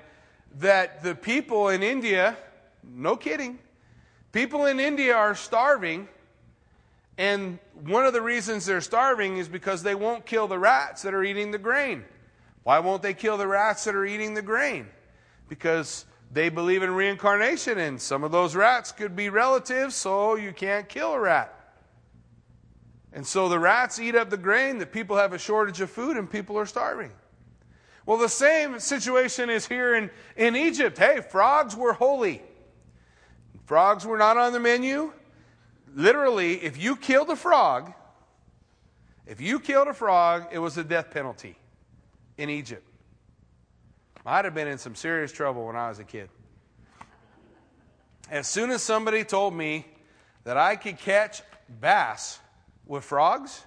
[0.58, 2.36] that the people in India
[2.84, 3.58] no kidding.
[4.32, 6.06] People in India are starving
[7.20, 11.12] And one of the reasons they're starving is because they won't kill the rats that
[11.12, 12.02] are eating the grain.
[12.62, 14.86] Why won't they kill the rats that are eating the grain?
[15.46, 20.54] Because they believe in reincarnation, and some of those rats could be relatives, so you
[20.54, 21.59] can't kill a rat.
[23.12, 26.16] And so the rats eat up the grain, that people have a shortage of food,
[26.16, 27.10] and people are starving.
[28.06, 30.96] Well, the same situation is here in, in Egypt.
[30.96, 32.42] Hey, frogs were holy.
[33.66, 35.12] Frogs were not on the menu.
[35.94, 37.92] Literally, if you killed a frog,
[39.26, 41.56] if you killed a frog, it was a death penalty
[42.36, 42.86] in Egypt.
[44.24, 46.28] I'd have been in some serious trouble when I was a kid.
[48.30, 49.86] As soon as somebody told me
[50.44, 51.42] that I could catch
[51.80, 52.38] bass
[52.90, 53.64] with frogs,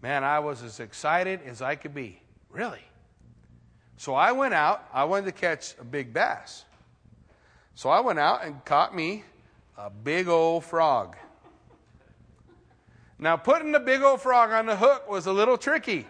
[0.00, 2.22] man, I was as excited as I could be.
[2.48, 2.78] Really?
[3.96, 6.64] So I went out, I wanted to catch a big bass.
[7.74, 9.24] So I went out and caught me
[9.76, 11.16] a big old frog.
[13.18, 16.06] Now, putting the big old frog on the hook was a little tricky.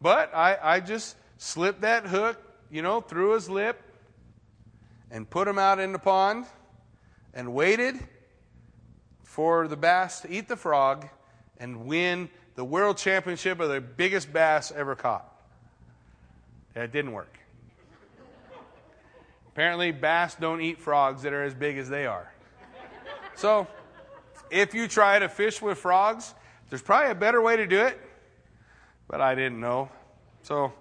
[0.00, 2.36] But I, I just slipped that hook,
[2.68, 3.80] you know, through his lip
[5.08, 6.46] and put him out in the pond
[7.32, 7.96] and waited
[9.34, 11.08] for the bass to eat the frog
[11.58, 15.30] and win the world championship of the biggest bass ever caught.
[16.74, 17.38] That didn't work.
[19.48, 22.32] Apparently, bass don't eat frogs that are as big as they are.
[23.36, 23.66] So,
[24.50, 26.34] if you try to fish with frogs,
[26.70, 28.00] there's probably a better way to do it
[29.08, 29.90] but I didn't know.
[30.42, 30.72] So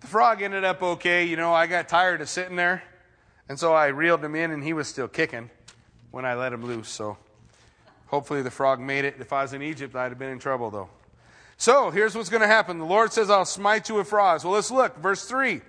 [0.00, 1.24] the frog ended up okay.
[1.24, 2.82] You know, I got tired of sitting there,
[3.48, 5.50] and so I reeled him in, and he was still kicking
[6.10, 6.88] when I let him loose.
[6.88, 7.16] So
[8.06, 9.16] hopefully the frog made it.
[9.18, 10.88] If I was in Egypt, I'd have been in trouble, though.
[11.56, 12.78] So here's what's going to happen.
[12.78, 14.44] The Lord says, I'll smite you with frogs.
[14.44, 14.98] Well, let's look.
[14.98, 15.60] Verse 3.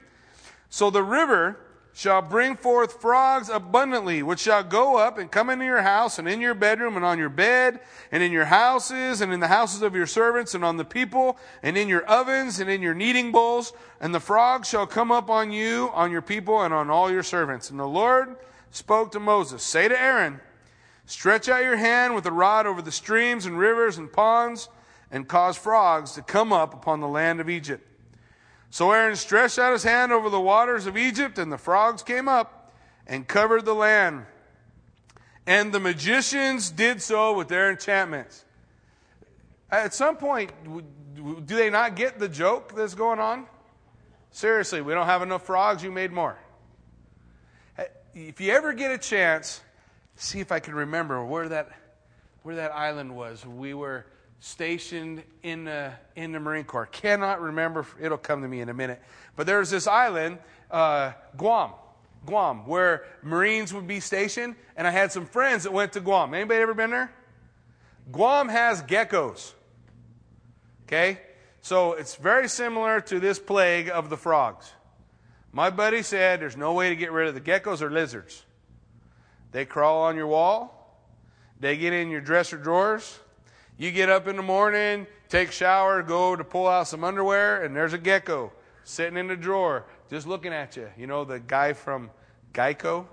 [0.69, 1.60] So the river
[1.93, 6.28] shall bring forth frogs abundantly, which shall go up and come into your house and
[6.28, 7.80] in your bedroom and on your bed
[8.12, 11.38] and in your houses and in the houses of your servants and on the people
[11.63, 13.71] and in your ovens and in your kneading bowls.
[14.02, 17.24] And the frogs shall come up on you, on your people, and on all your
[17.24, 17.69] servants.
[17.69, 18.36] And the Lord
[18.71, 20.41] spoke to Moses, Say to Aaron,
[21.06, 24.70] Stretch out your hand with a rod over the streams and rivers and ponds
[25.12, 27.88] and cause frogs to come up upon the land of Egypt
[28.76, 32.28] so Aaron stretched out his hand over the waters of Egypt, and the frogs came
[32.28, 32.74] up
[33.08, 34.26] and covered the land.
[35.48, 38.44] And the magicians did so with their enchantments.
[39.72, 40.52] At some point,
[41.15, 43.46] do they not get the joke that's going on?
[44.32, 46.38] Seriously, we don't have enough frogs, you made more.
[48.13, 49.62] If you ever get a chance,
[50.15, 51.69] see if I can remember where that,
[52.43, 53.45] where that island was.
[53.45, 54.06] We were
[54.39, 56.86] stationed in the, in the Marine Corps.
[56.88, 59.01] Cannot remember, it'll come to me in a minute.
[59.36, 60.39] But there's this island,
[60.71, 61.71] uh, Guam,
[62.25, 66.34] Guam, where Marines would be stationed, and I had some friends that went to Guam.
[66.34, 67.12] Anybody ever been there?
[68.12, 69.54] Guam has geckos.
[70.84, 71.19] Okay?
[71.62, 74.71] So it's very similar to this plague of the frogs.
[75.51, 78.43] My buddy said there's no way to get rid of the geckos or lizards.
[79.56, 81.00] They crawl on your wall,
[81.62, 83.18] they get in your dresser drawers,
[83.78, 87.74] you get up in the morning, take shower, go to pull out some underwear, and
[87.74, 88.52] there's a gecko
[88.84, 90.89] sitting in the drawer just looking at you.
[90.98, 92.12] You know, the guy from
[92.52, 93.06] Geico?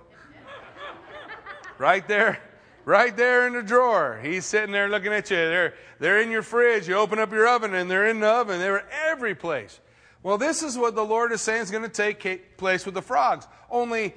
[1.77, 2.41] right there.
[2.83, 4.19] Right there in the drawer.
[4.21, 5.37] He's sitting there looking at you.
[5.37, 6.89] They're, they're in your fridge.
[6.89, 8.59] You open up your oven and they're in the oven.
[8.59, 9.79] They're every place.
[10.23, 13.01] Well, this is what the Lord is saying is going to take place with the
[13.01, 13.47] frogs.
[13.69, 14.13] Only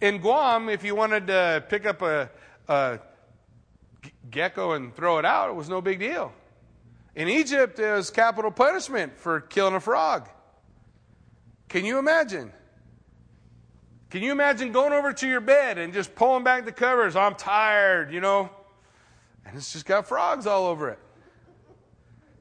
[0.00, 2.30] in Guam, if you wanted to pick up a,
[2.68, 3.00] a
[4.30, 6.32] gecko and throw it out, it was no big deal.
[7.14, 10.28] In Egypt, it was capital punishment for killing a frog.
[11.68, 12.52] Can you imagine?
[14.10, 17.16] Can you imagine going over to your bed and just pulling back the covers?
[17.16, 18.50] I'm tired, you know,
[19.44, 20.98] and it's just got frogs all over it.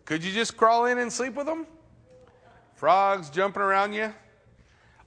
[0.05, 1.67] Could you just crawl in and sleep with them?
[2.75, 4.13] Frogs jumping around you?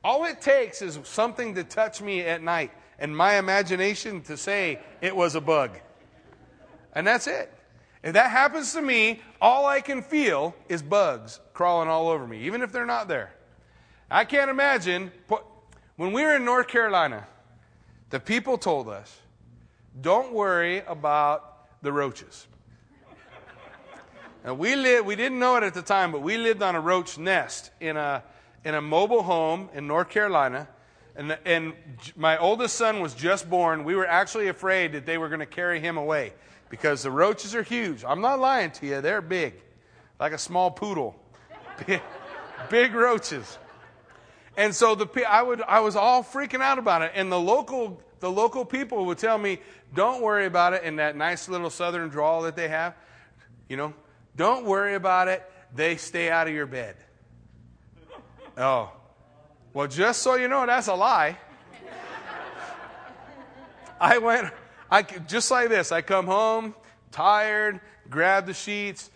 [0.03, 4.81] All it takes is something to touch me at night and my imagination to say
[5.01, 5.79] it was a bug.
[6.95, 7.53] And that's it.
[8.03, 12.45] If that happens to me, all I can feel is bugs crawling all over me,
[12.45, 13.35] even if they're not there.
[14.11, 15.13] I can't imagine.
[15.97, 17.27] When we were in North Carolina,
[18.09, 19.19] the people told us,
[20.01, 22.47] don't worry about the roaches.
[24.45, 26.81] And we lived, we didn't know it at the time, but we lived on a
[26.81, 28.23] roach nest in a,
[28.65, 30.69] in a mobile home in North Carolina.
[31.17, 31.73] And, and
[32.17, 33.85] my oldest son was just born.
[33.85, 36.33] We were actually afraid that they were going to carry him away
[36.69, 38.05] because the roaches are huge.
[38.05, 39.55] I'm not lying to you, they're big,
[40.19, 41.17] like a small poodle.
[41.87, 42.01] Big,
[42.69, 43.59] big roaches.
[44.57, 48.03] And so the I would I was all freaking out about it, and the local
[48.21, 49.61] the local people would tell me,
[49.95, 52.95] "Don't worry about it." In that nice little southern drawl that they have,
[53.69, 53.95] you know,
[54.37, 55.43] don't worry about it.
[55.75, 56.97] They stay out of your bed.
[58.61, 58.93] Oh,
[59.73, 61.39] well, just so you know, that's a lie.
[63.99, 64.53] I went,
[64.91, 65.93] I just like this.
[65.93, 66.75] I come home
[67.11, 67.81] tired,
[68.11, 69.11] grab the sheets,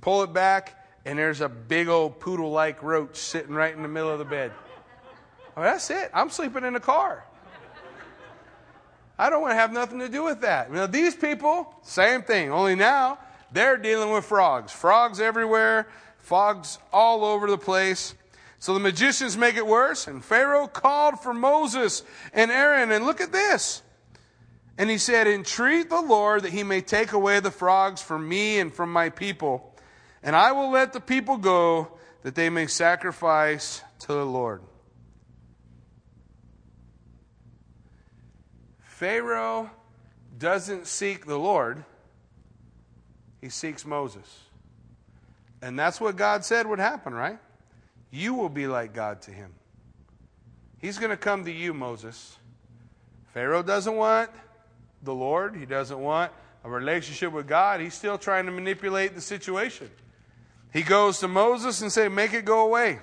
[0.00, 3.88] pull it back, and there's a big old poodle like roach sitting right in the
[3.88, 4.52] middle of the bed.
[5.56, 6.10] Well, that's it.
[6.14, 7.24] I'm sleeping in the car.
[9.18, 10.70] I don't want to have nothing to do with that.
[10.70, 13.18] Now, these people, same thing, only now
[13.50, 14.70] they're dealing with frogs.
[14.70, 15.88] Frogs everywhere,
[16.20, 18.14] frogs all over the place.
[18.58, 22.02] So the magicians make it worse, and Pharaoh called for Moses
[22.32, 23.82] and Aaron, and look at this.
[24.76, 28.58] And he said, Entreat the Lord that he may take away the frogs from me
[28.58, 29.74] and from my people,
[30.22, 34.62] and I will let the people go that they may sacrifice to the Lord.
[38.80, 39.70] Pharaoh
[40.36, 41.84] doesn't seek the Lord,
[43.40, 44.40] he seeks Moses.
[45.62, 47.38] And that's what God said would happen, right?
[48.10, 49.54] You will be like God to him.
[50.78, 52.36] He's going to come to you, Moses.
[53.34, 54.30] Pharaoh doesn't want
[55.02, 56.32] the Lord, he doesn't want
[56.64, 57.80] a relationship with God.
[57.80, 59.90] He's still trying to manipulate the situation.
[60.72, 63.00] He goes to Moses and say, "Make it go away."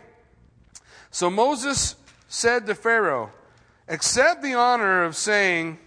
[1.10, 1.96] So Moses
[2.28, 3.32] said to Pharaoh,
[3.88, 5.80] "Accept the honor of saying,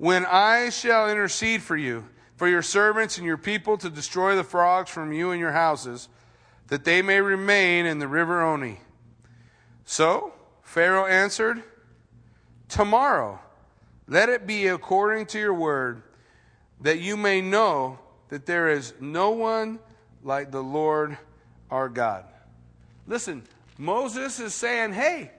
[0.00, 4.42] when I shall intercede for you, for your servants and your people to destroy the
[4.42, 6.08] frogs from you and your houses,
[6.70, 8.78] that they may remain in the river Oni.
[9.84, 11.62] So Pharaoh answered,
[12.68, 13.40] Tomorrow,
[14.06, 16.04] let it be according to your word,
[16.80, 17.98] that you may know
[18.28, 19.80] that there is no one
[20.22, 21.18] like the Lord
[21.72, 22.24] our God.
[23.08, 23.42] Listen,
[23.76, 25.32] Moses is saying, Hey,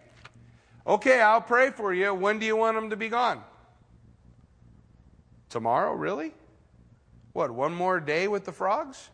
[0.86, 2.14] okay, I'll pray for you.
[2.14, 3.42] When do you want them to be gone?
[5.50, 6.34] Tomorrow, really?
[7.32, 9.10] What, one more day with the frogs?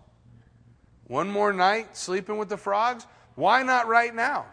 [1.08, 3.06] One more night sleeping with the frogs?
[3.36, 4.46] Why not right now?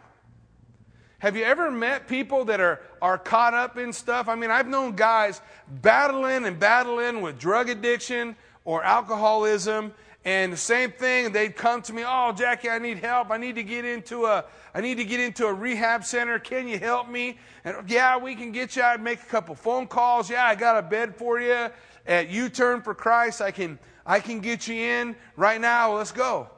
[1.19, 4.29] Have you ever met people that are, are caught up in stuff?
[4.29, 9.95] I mean, I've known guys battling and battling with drug addiction or alcoholism,
[10.27, 13.31] and the same thing, they'd come to me, "Oh, Jackie, I need help.
[13.31, 14.45] I need to get into a
[14.75, 16.39] I need to get into a rehab center.
[16.39, 18.83] Can you help me?" And yeah, we can get you.
[18.83, 20.31] I'd make a couple phone calls.
[20.31, 21.69] Yeah, I got a bed for you
[22.07, 23.43] at U-Turn for Christ.
[23.43, 25.97] I can I can get you in right now.
[25.97, 26.49] Let's go.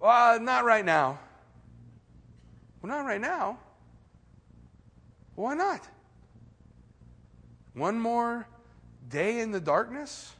[0.00, 1.18] Well, not right now.
[2.80, 3.58] Well, not right now.
[5.34, 5.86] Why not?
[7.74, 8.46] One more
[9.08, 10.34] day in the darkness?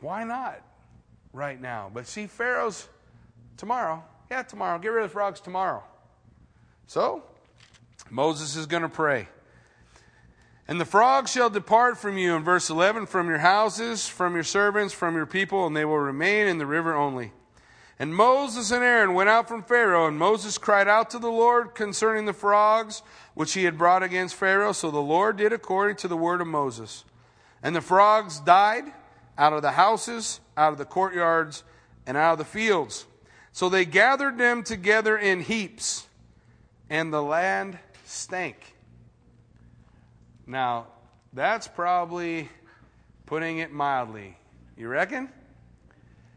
[0.00, 0.60] Why not
[1.32, 1.90] right now?
[1.92, 2.88] But see, Pharaoh's
[3.56, 4.04] tomorrow.
[4.30, 4.78] Yeah, tomorrow.
[4.78, 5.82] Get rid of the frogs tomorrow.
[6.86, 7.24] So,
[8.10, 9.28] Moses is going to pray.
[10.66, 14.44] And the frogs shall depart from you, in verse 11, from your houses, from your
[14.44, 17.32] servants, from your people, and they will remain in the river only.
[17.98, 21.74] And Moses and Aaron went out from Pharaoh, and Moses cried out to the Lord
[21.74, 23.02] concerning the frogs
[23.34, 24.72] which he had brought against Pharaoh.
[24.72, 27.04] So the Lord did according to the word of Moses.
[27.62, 28.84] And the frogs died
[29.38, 31.62] out of the houses, out of the courtyards,
[32.06, 33.06] and out of the fields.
[33.52, 36.06] So they gathered them together in heaps,
[36.90, 38.73] and the land stank.
[40.46, 40.88] Now,
[41.32, 42.48] that's probably
[43.26, 44.36] putting it mildly.
[44.76, 45.30] You reckon?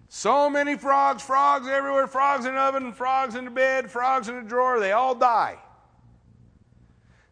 [0.09, 4.35] So many frogs, frogs everywhere, frogs in the oven, frogs in the bed, frogs in
[4.35, 5.57] the drawer, they all die.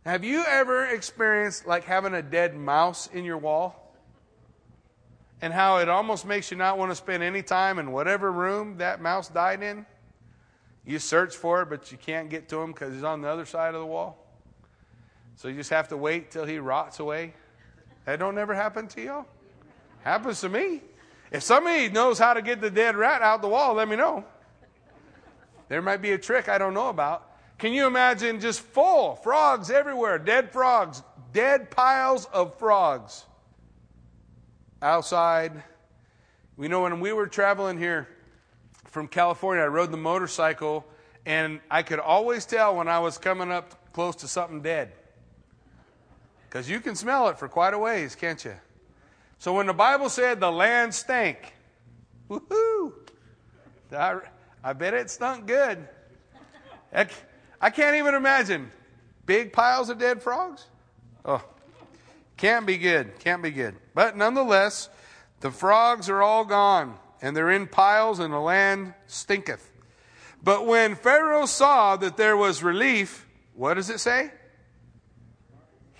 [0.05, 3.85] Have you ever experienced like having a dead mouse in your wall?
[5.41, 8.77] and how it almost makes you not want to spend any time in whatever room
[8.77, 9.85] that mouse died in.
[10.85, 13.45] You search for it, but you can't get to him because he's on the other
[13.45, 14.24] side of the wall.
[15.35, 17.33] So you just have to wait till he rots away.
[18.05, 19.25] That don't ever happen to y'all?
[20.03, 20.81] Happens to me.
[21.31, 24.23] If somebody knows how to get the dead rat out the wall, let me know.
[25.67, 27.29] There might be a trick I don't know about.
[27.57, 31.01] Can you imagine just full frogs everywhere, dead frogs,
[31.33, 33.25] dead piles of frogs?
[34.85, 35.63] outside.
[36.57, 38.07] We know when we were traveling here
[38.85, 40.85] from California, I rode the motorcycle,
[41.25, 44.93] and I could always tell when I was coming up close to something dead.
[46.55, 48.53] Because you can smell it for quite a ways, can't you?
[49.39, 51.53] So when the Bible said the land stank,
[52.29, 52.93] woohoo!
[53.91, 54.19] I,
[54.63, 55.85] I bet it stunk good.
[57.59, 58.71] I can't even imagine
[59.25, 60.65] big piles of dead frogs.
[61.25, 61.43] Oh,
[62.37, 63.19] can't be good.
[63.19, 63.75] Can't be good.
[63.93, 64.87] But nonetheless,
[65.41, 69.73] the frogs are all gone, and they're in piles, and the land stinketh.
[70.41, 74.31] But when Pharaoh saw that there was relief, what does it say?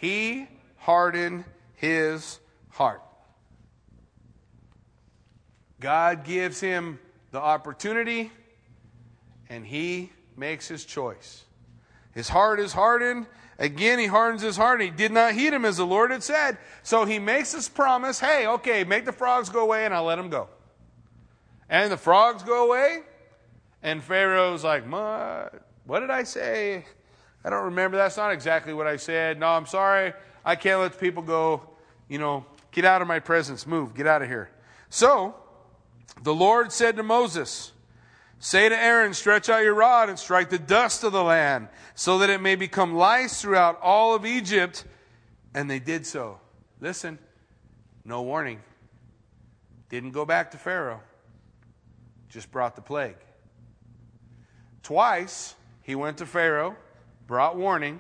[0.06, 0.48] He
[0.78, 2.40] hardened his
[2.70, 3.02] heart.
[5.80, 7.00] God gives him
[7.32, 8.32] the opportunity
[9.50, 11.44] and he makes his choice.
[12.14, 13.26] His heart is hardened.
[13.58, 14.80] Again, he hardens his heart.
[14.80, 16.60] He did not heed him as the Lord had said.
[16.84, 20.18] So he makes this promise hey, okay, make the frogs go away and I'll let
[20.18, 20.50] them go.
[21.68, 23.00] And the frogs go away.
[23.82, 26.86] And Pharaoh's like, what did I say?
[27.46, 27.96] I don't remember.
[27.96, 29.40] That's not exactly what I said.
[29.40, 30.14] No, I'm sorry.
[30.44, 31.62] I can't let the people go.
[32.10, 33.68] You know, get out of my presence.
[33.68, 33.94] Move.
[33.94, 34.50] Get out of here.
[34.90, 35.36] So
[36.24, 37.72] the Lord said to Moses,
[38.40, 42.18] Say to Aaron, stretch out your rod and strike the dust of the land, so
[42.20, 44.84] that it may become lice throughout all of Egypt.
[45.54, 46.40] And they did so.
[46.82, 47.20] Listen,
[48.04, 48.60] no warning.
[49.90, 51.00] Didn't go back to Pharaoh,
[52.28, 53.18] just brought the plague.
[54.84, 56.76] Twice he went to Pharaoh,
[57.28, 58.00] brought warning.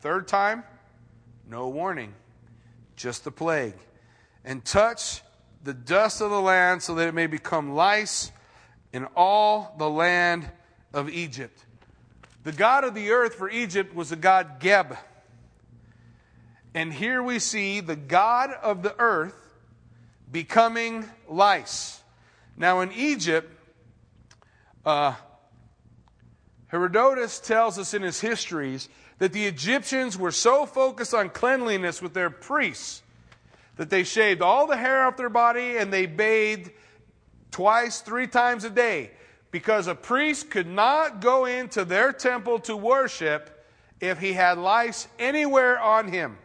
[0.00, 0.64] Third time,
[1.48, 2.14] no warning,
[2.96, 3.74] just the plague.
[4.44, 5.22] And touch
[5.64, 8.30] the dust of the land so that it may become lice
[8.92, 10.48] in all the land
[10.92, 11.64] of Egypt.
[12.44, 14.96] The God of the earth for Egypt was the God Geb.
[16.74, 19.34] And here we see the God of the earth
[20.30, 22.00] becoming lice.
[22.56, 23.52] Now, in Egypt,
[24.84, 25.14] uh,
[26.68, 28.88] Herodotus tells us in his histories
[29.18, 33.02] that the Egyptians were so focused on cleanliness with their priests
[33.76, 36.70] that they shaved all the hair off their body and they bathed
[37.50, 39.10] twice, three times a day,
[39.50, 43.64] because a priest could not go into their temple to worship
[44.00, 46.36] if he had lice anywhere on him.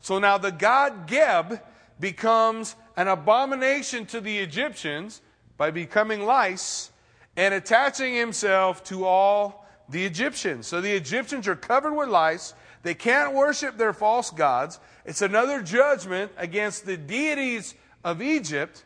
[0.00, 1.60] So now the god Geb
[1.98, 5.20] becomes an abomination to the Egyptians
[5.56, 6.90] by becoming lice
[7.36, 10.66] and attaching himself to all the Egyptians.
[10.66, 12.54] So the Egyptians are covered with lice.
[12.82, 14.78] They can't worship their false gods.
[15.04, 18.84] It's another judgment against the deities of Egypt.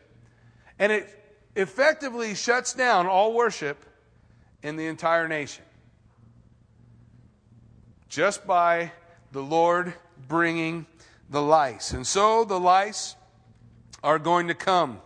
[0.77, 1.09] And it
[1.55, 3.85] effectively shuts down all worship
[4.63, 5.63] in the entire nation.
[8.07, 8.91] Just by
[9.31, 9.93] the Lord
[10.27, 10.85] bringing
[11.29, 11.91] the lice.
[11.91, 13.15] And so the lice
[14.03, 15.01] are going to come.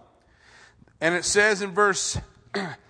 [1.02, 2.18] And it says in verse,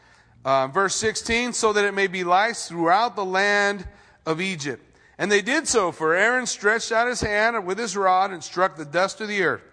[0.45, 3.87] uh, verse 16, so that it may be lice throughout the land
[4.25, 4.83] of Egypt.
[5.17, 8.75] And they did so, for Aaron stretched out his hand with his rod and struck
[8.75, 9.63] the dust of the earth.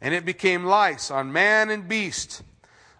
[0.00, 2.42] And it became lice on man and beast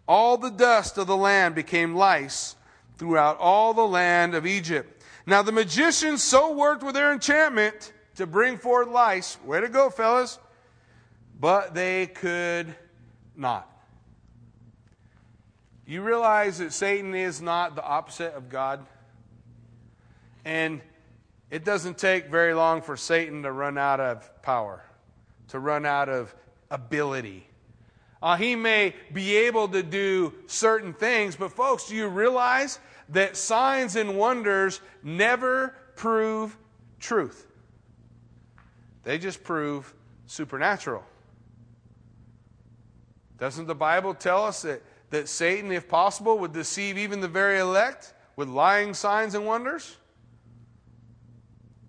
[0.06, 2.56] all the dust of the land became lice
[2.98, 5.02] throughout all the land of Egypt.
[5.26, 9.38] Now the magicians so worked with their enchantment to bring forth lice.
[9.44, 10.38] Way to go, fellas.
[11.40, 12.74] But they could
[13.34, 13.70] not.
[15.86, 18.86] You realize that Satan is not the opposite of God?
[20.44, 20.80] And
[21.50, 24.82] it doesn't take very long for Satan to run out of power,
[25.48, 26.34] to run out of
[26.70, 27.46] ability.
[28.22, 32.78] Uh, he may be able to do certain things, but folks, do you realize
[33.10, 36.56] that signs and wonders never prove
[36.98, 37.46] truth?
[39.02, 39.92] They just prove
[40.26, 41.04] supernatural.
[43.38, 44.82] Doesn't the Bible tell us that,
[45.14, 49.96] that Satan, if possible, would deceive even the very elect with lying signs and wonders?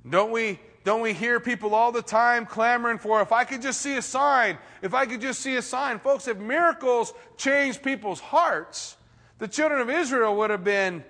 [0.08, 3.82] Don't we don't we hear people all the time clamoring for, if I could just
[3.82, 5.98] see a sign, if I could just see a sign?
[5.98, 8.96] Folks, if miracles changed people's hearts,
[9.40, 11.04] the children of Israel would have been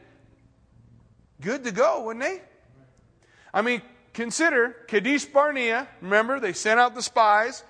[1.41, 2.41] good to go, wouldn't they?
[3.53, 3.81] I mean,
[4.13, 5.89] consider Kadesh Barnea.
[6.01, 7.65] Remember, they sent out the spies.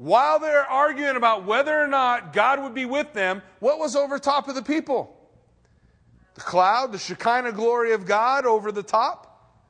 [0.00, 4.18] While they're arguing about whether or not God would be with them, what was over
[4.18, 5.14] top of the people?
[6.36, 9.60] The cloud, the Shekinah glory of God over the top?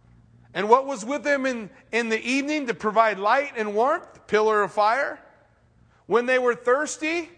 [0.55, 4.28] And what was with them in, in the evening to provide light and warmth?
[4.28, 5.18] Pillar of fire.
[6.07, 7.28] When they were thirsty,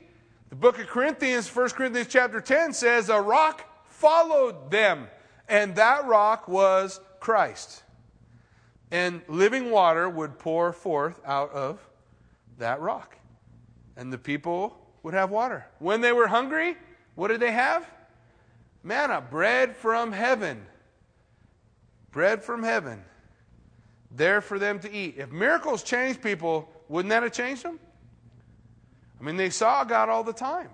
[0.50, 5.08] the book of Corinthians, 1 Corinthians chapter 10 says, a rock followed them,
[5.48, 7.84] and that rock was Christ.
[8.90, 11.78] And living water would pour forth out of
[12.58, 13.16] that rock.
[13.96, 15.66] And the people would have water.
[15.78, 16.76] When they were hungry,
[17.14, 17.86] what did they have?
[18.82, 20.66] Manna, bread from heaven
[22.12, 23.02] bread from heaven,
[24.10, 25.14] there for them to eat.
[25.16, 27.80] If miracles change people, wouldn't that have changed them?
[29.18, 30.68] I mean, they saw God all the time.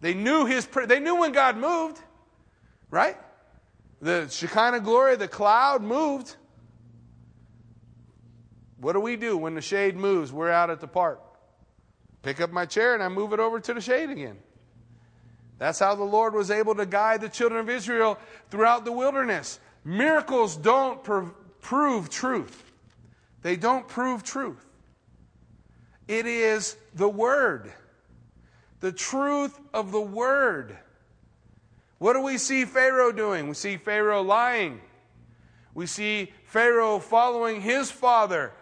[0.00, 2.00] They knew his they knew when God moved,
[2.90, 3.16] right?
[4.00, 6.36] The Shekinah glory, the cloud moved.
[8.80, 10.32] What do we do when the shade moves?
[10.32, 11.20] We're out at the park.
[12.22, 14.38] Pick up my chair and I move it over to the shade again.
[15.58, 18.18] That's how the Lord was able to guide the children of Israel
[18.50, 19.58] throughout the wilderness.
[19.84, 22.64] Miracles don't pr- prove truth.
[23.42, 24.64] They don't prove truth.
[26.06, 27.72] It is the Word,
[28.80, 30.78] the truth of the Word.
[31.98, 33.48] What do we see Pharaoh doing?
[33.48, 34.80] We see Pharaoh lying.
[35.74, 38.52] We see Pharaoh following his father,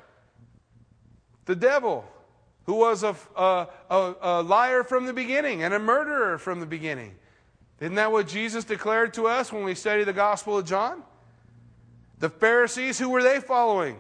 [1.47, 2.05] the devil,
[2.65, 7.15] who was a, a, a, liar from the beginning and a murderer from the beginning.
[7.81, 11.03] Isn't that what Jesus declared to us when we study the Gospel of John?
[12.19, 13.99] The Pharisees, who were they following?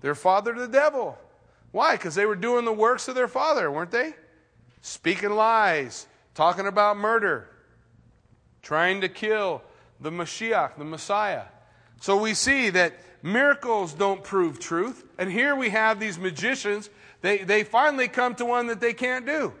[0.00, 1.16] Their father, the devil.
[1.72, 1.94] Why?
[1.96, 4.14] Because they were doing the works of their father, weren't they?
[4.82, 7.48] Speaking lies, talking about murder,
[8.62, 9.62] trying to kill
[10.00, 11.44] the Mashiach, the Messiah.
[12.00, 15.04] So we see that miracles don't prove truth.
[15.18, 16.90] And here we have these magicians.
[17.20, 19.52] They, they finally come to one that they can't do.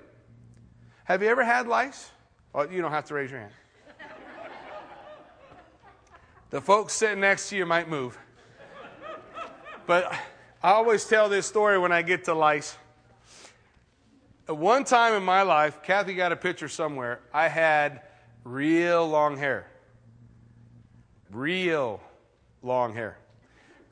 [1.04, 2.10] Have you ever had lice?
[2.54, 3.52] Oh, you don't have to raise your hand.
[6.50, 8.18] the folks sitting next to you might move.
[9.86, 10.12] But
[10.62, 12.76] I always tell this story when I get to lice.
[14.48, 18.02] At one time in my life, Kathy got a picture somewhere, I had
[18.44, 19.66] real long hair.
[21.30, 22.00] Real
[22.62, 23.16] long hair.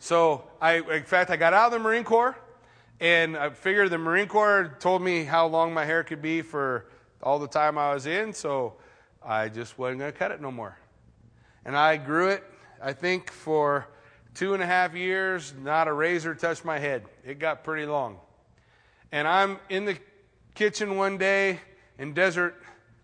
[0.01, 2.37] So, I, in fact, I got out of the Marine Corps,
[3.01, 6.87] and I figured the Marine Corps told me how long my hair could be for
[7.23, 8.75] all the time I was in, so
[9.23, 10.79] I just wasn't going to cut it no more.
[11.65, 12.45] And I grew it,
[12.81, 13.89] I think, for
[14.35, 17.05] two and a half years, not a razor touched my head.
[17.25, 18.19] It got pretty long.
[19.11, 19.99] And I'm in the
[20.55, 21.59] kitchen one day
[21.99, 22.55] in Desert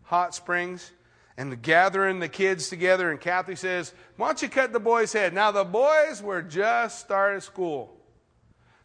[0.05, 0.93] Hot Springs,
[1.37, 5.35] and gathering the kids together, and Kathy says, Why don't you cut the boy's head?
[5.35, 7.97] Now, the boys were just started school.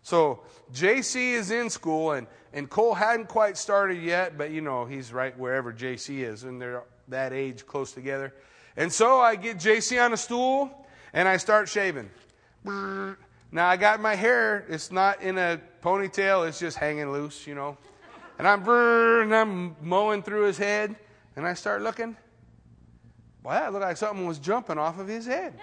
[0.01, 0.41] So,
[0.73, 5.13] JC is in school, and, and Cole hadn't quite started yet, but you know, he's
[5.13, 8.33] right wherever JC is, and they're that age close together.
[8.77, 12.09] And so I get JC on a stool, and I start shaving.
[12.63, 17.55] Now, I got my hair, it's not in a ponytail, it's just hanging loose, you
[17.55, 17.77] know.
[18.37, 20.95] And I'm, and I'm mowing through his head,
[21.35, 22.15] and I start looking
[23.43, 25.53] Boy, that looked like something was jumping off of his head.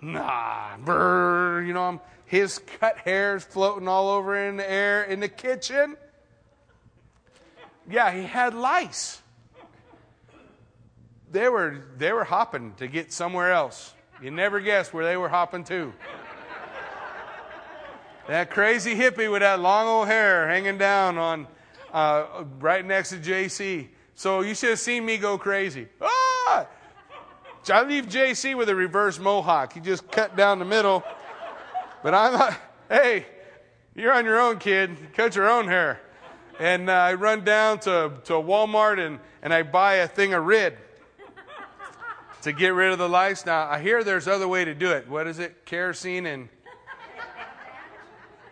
[0.00, 5.28] nah, brr, you know, his cut hairs floating all over in the air in the
[5.28, 5.96] kitchen.
[7.90, 9.20] Yeah, he had lice.
[11.30, 13.92] They were, they were hopping to get somewhere else.
[14.22, 15.92] You never guess where they were hopping to.
[18.28, 21.46] that crazy hippie with that long old hair hanging down on
[21.92, 23.88] uh, right next to JC.
[24.14, 25.88] So you should have seen me go crazy.
[26.00, 26.66] Ah!
[27.72, 29.72] I leave JC with a reverse mohawk.
[29.72, 31.02] He just cut down the middle.
[32.02, 33.26] But I'm like, hey,
[33.94, 34.96] you're on your own, kid.
[35.14, 36.00] Cut your own hair.
[36.58, 40.44] And uh, I run down to, to Walmart and, and I buy a thing of
[40.44, 40.76] Rid
[42.42, 43.46] to get rid of the lice.
[43.46, 45.08] Now, I hear there's other way to do it.
[45.08, 45.64] What is it?
[45.64, 46.48] Kerosene and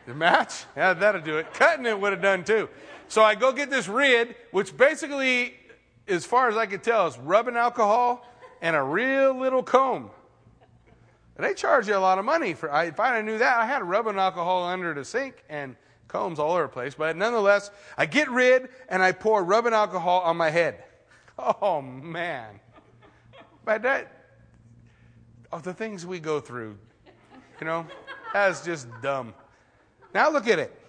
[0.06, 0.64] the match?
[0.74, 1.52] Yeah, that'll do it.
[1.52, 2.68] Cutting it would have done too.
[3.12, 5.52] So I go get this Rid, which basically,
[6.08, 8.26] as far as I can tell, is rubbing alcohol
[8.62, 10.08] and a real little comb.
[11.36, 12.72] They charge you a lot of money for.
[12.72, 15.76] I, if I knew that, I had rubbing alcohol under the sink and
[16.08, 16.94] combs all over the place.
[16.94, 20.82] But nonetheless, I get rid and I pour rubbing alcohol on my head.
[21.38, 22.60] Oh man,
[23.64, 24.36] but that
[25.50, 26.78] of the things we go through,
[27.60, 27.86] you know,
[28.32, 29.34] that's just dumb.
[30.14, 30.81] Now look at it.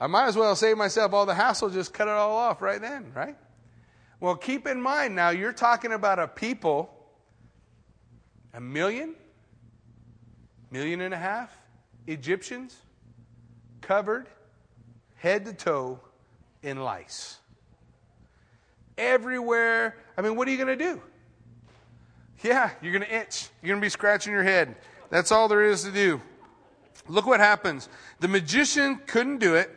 [0.00, 2.80] I might as well save myself all the hassle, just cut it all off right
[2.80, 3.36] then, right?
[4.20, 6.90] Well, keep in mind now, you're talking about a people,
[8.52, 9.14] a million,
[10.70, 11.56] million and a half
[12.06, 12.76] Egyptians
[13.80, 14.26] covered
[15.16, 16.00] head to toe
[16.62, 17.38] in lice.
[18.98, 19.96] Everywhere.
[20.16, 21.00] I mean, what are you going to do?
[22.42, 23.48] Yeah, you're going to itch.
[23.62, 24.76] You're going to be scratching your head.
[25.10, 26.20] That's all there is to do.
[27.08, 27.88] Look what happens.
[28.20, 29.75] The magician couldn't do it.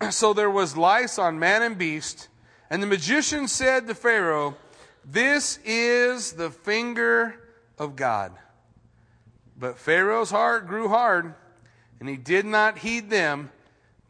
[0.10, 2.28] So there was lice on man and beast.
[2.70, 4.56] And the magician said to Pharaoh,
[5.04, 7.36] This is the finger
[7.78, 8.32] of God.
[9.58, 11.34] But Pharaoh's heart grew hard,
[11.98, 13.50] and he did not heed them,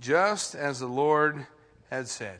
[0.01, 1.47] just as the Lord
[1.91, 2.39] had said.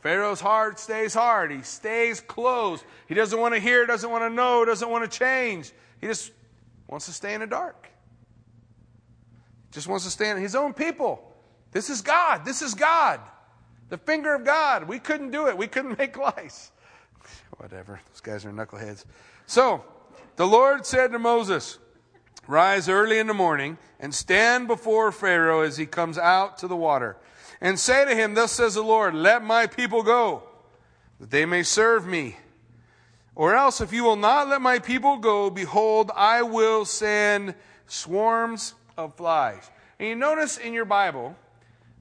[0.00, 1.52] Pharaoh's heart stays hard.
[1.52, 2.84] He stays closed.
[3.06, 5.70] He doesn't want to hear, doesn't want to know, doesn't want to change.
[6.00, 6.32] He just
[6.88, 7.88] wants to stay in the dark.
[9.70, 11.31] Just wants to stay in his own people.
[11.72, 12.44] This is God.
[12.44, 13.20] This is God.
[13.88, 14.86] The finger of God.
[14.86, 15.56] We couldn't do it.
[15.56, 16.70] We couldn't make lice.
[17.58, 18.00] Whatever.
[18.12, 19.04] Those guys are knuckleheads.
[19.46, 19.84] So,
[20.36, 21.78] the Lord said to Moses,
[22.48, 26.76] Rise early in the morning and stand before Pharaoh as he comes out to the
[26.76, 27.16] water.
[27.60, 30.42] And say to him, Thus says the Lord, Let my people go,
[31.20, 32.36] that they may serve me.
[33.34, 37.54] Or else, if you will not let my people go, behold, I will send
[37.86, 39.70] swarms of flies.
[39.98, 41.36] And you notice in your Bible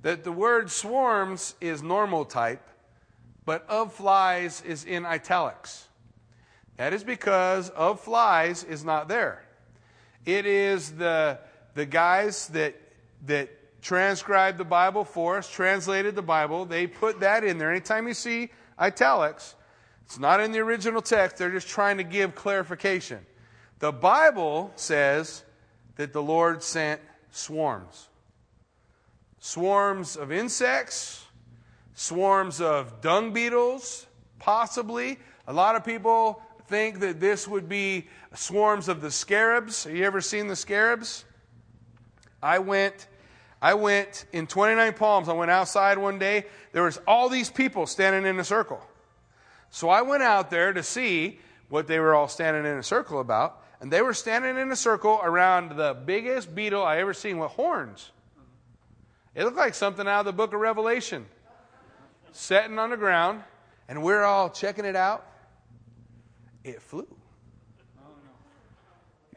[0.01, 2.67] that the word swarms is normal type,
[3.45, 5.87] but of flies is in italics.
[6.77, 9.43] That is because of flies is not there.
[10.25, 11.39] It is the,
[11.75, 12.75] the guys that,
[13.25, 13.49] that
[13.81, 17.71] transcribed the Bible for us, translated the Bible, they put that in there.
[17.71, 18.49] Anytime you see
[18.79, 19.55] italics,
[20.05, 23.25] it's not in the original text, they're just trying to give clarification.
[23.79, 25.43] The Bible says
[25.95, 28.09] that the Lord sent swarms
[29.41, 31.25] swarms of insects,
[31.95, 34.05] swarms of dung beetles,
[34.39, 35.19] possibly.
[35.47, 39.83] A lot of people think that this would be swarms of the scarabs.
[39.83, 41.25] Have you ever seen the scarabs?
[42.41, 43.07] I went
[43.63, 45.29] I went in 29 Palms.
[45.29, 46.45] I went outside one day.
[46.71, 48.81] There was all these people standing in a circle.
[49.69, 51.39] So I went out there to see
[51.69, 53.63] what they were all standing in a circle about.
[53.79, 57.51] And they were standing in a circle around the biggest beetle I ever seen with
[57.51, 58.09] horns.
[59.33, 61.25] It looked like something out of the book of Revelation.
[62.31, 63.43] Sitting on the ground,
[63.87, 65.25] and we're all checking it out.
[66.63, 67.07] It flew.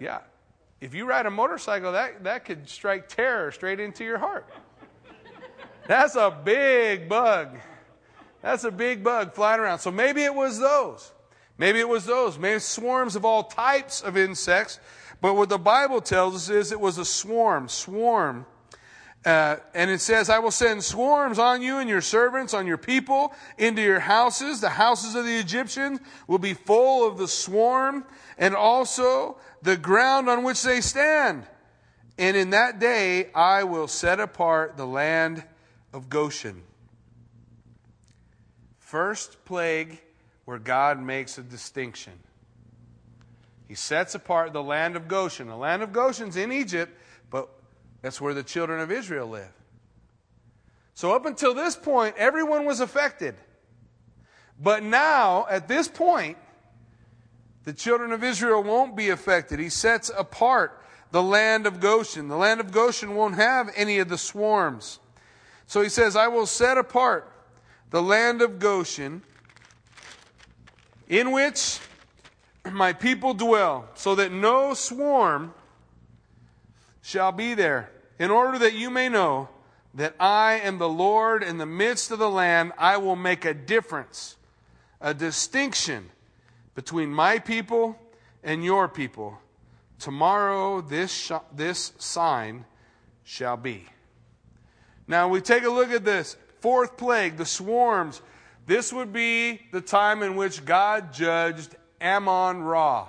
[0.01, 0.21] Yeah,
[0.81, 4.47] if you ride a motorcycle, that, that could strike terror straight into your heart.
[5.87, 7.57] That's a big bug.
[8.43, 9.79] That's a big bug flying around.
[9.79, 11.13] So maybe it was those.
[11.57, 12.39] Maybe it was those.
[12.39, 14.81] Maybe swarms of all types of insects.
[15.21, 17.69] But what the Bible tells us is it was a swarm.
[17.69, 18.45] Swarm.
[19.25, 22.77] Uh, and it says, I will send swarms on you and your servants, on your
[22.77, 24.61] people, into your houses.
[24.61, 28.05] The houses of the Egyptians will be full of the swarm,
[28.37, 31.47] and also the ground on which they stand.
[32.19, 35.43] And in that day I will set apart the land
[35.93, 36.63] of Goshen.
[38.79, 40.01] First plague
[40.45, 42.13] where God makes a distinction.
[43.67, 45.49] He sets apart the land of Goshen.
[45.49, 46.97] The land of Goshen's in Egypt,
[48.05, 49.49] that's where the children of Israel live.
[50.93, 53.35] So, up until this point, everyone was affected.
[54.61, 56.37] But now, at this point,
[57.65, 59.59] the children of Israel won't be affected.
[59.59, 62.29] He sets apart the land of Goshen.
[62.29, 64.99] The land of Goshen won't have any of the swarms.
[65.67, 67.33] So he says, I will set apart
[67.89, 69.23] the land of Goshen
[71.09, 71.79] in which
[72.71, 75.55] my people dwell, so that no swarm
[77.01, 79.49] shall be there, in order that you may know
[79.95, 82.73] that I am the Lord in the midst of the land.
[82.79, 84.37] I will make a difference,
[85.01, 86.11] a distinction
[86.75, 87.99] between my people
[88.43, 89.39] and your people.
[89.99, 92.65] Tomorrow this, sh- this sign
[93.23, 93.87] shall be.
[95.07, 98.21] Now we take a look at this fourth plague, the swarms.
[98.67, 103.09] This would be the time in which God judged Ammon Ra.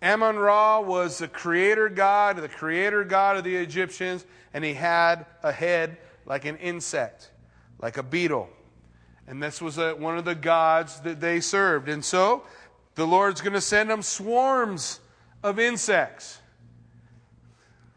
[0.00, 4.24] Ammon Ra was the creator God, the creator God of the Egyptians,
[4.54, 7.30] and he had a head like an insect,
[7.80, 8.48] like a beetle.
[9.26, 11.88] And this was a, one of the gods that they served.
[11.88, 12.44] And so
[12.94, 15.00] the Lord's going to send them swarms
[15.42, 16.38] of insects.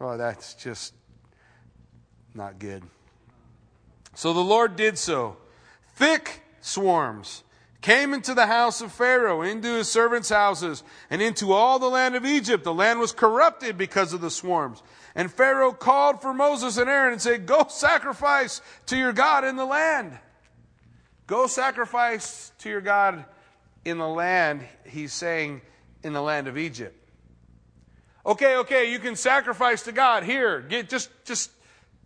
[0.00, 0.94] Oh, that's just
[2.34, 2.82] not good.
[4.14, 5.36] So the Lord did so.
[5.94, 7.44] Thick swarms
[7.82, 12.14] came into the house of Pharaoh, into his servants' houses, and into all the land
[12.14, 12.64] of Egypt.
[12.64, 14.82] The land was corrupted because of the swarms.
[15.14, 19.56] And Pharaoh called for Moses and Aaron and said, Go sacrifice to your God in
[19.56, 20.16] the land.
[21.26, 23.24] Go sacrifice to your God
[23.84, 25.60] in the land, he's saying
[26.02, 26.96] in the land of Egypt.
[28.24, 30.60] Okay, okay, you can sacrifice to God here.
[30.60, 31.50] Get just just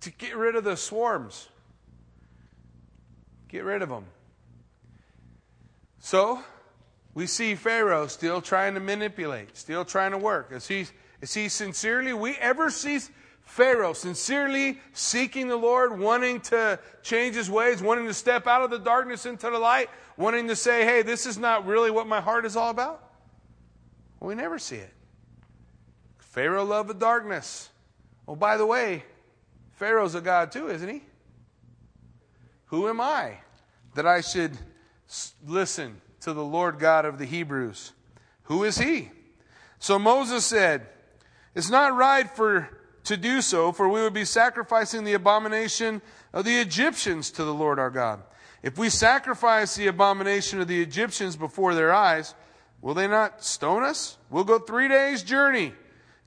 [0.01, 1.49] to get rid of the swarms.
[3.49, 4.07] Get rid of them.
[5.99, 6.42] So,
[7.14, 10.53] we see Pharaoh still trying to manipulate, still trying to work.
[10.53, 10.86] Is he,
[11.20, 13.01] is he sincerely, we ever see
[13.42, 18.70] Pharaoh sincerely seeking the Lord, wanting to change his ways, wanting to step out of
[18.70, 22.20] the darkness into the light, wanting to say, hey, this is not really what my
[22.20, 23.03] heart is all about?
[24.20, 24.92] Well, we never see it.
[26.18, 27.70] Pharaoh loved the darkness.
[28.28, 29.05] Oh, by the way,
[29.72, 31.03] Pharaoh's a God too, isn't he?
[32.66, 33.38] Who am I
[33.94, 34.59] that I should
[35.46, 37.92] listen to the Lord God of the Hebrews?
[38.44, 39.11] Who is he?
[39.78, 40.86] So Moses said,
[41.54, 42.68] It's not right for
[43.04, 46.02] to do so, for we would be sacrificing the abomination
[46.32, 48.22] of the Egyptians to the Lord our God.
[48.62, 52.34] If we sacrifice the abomination of the Egyptians before their eyes,
[52.80, 54.18] will they not stone us?
[54.28, 55.72] We'll go three days' journey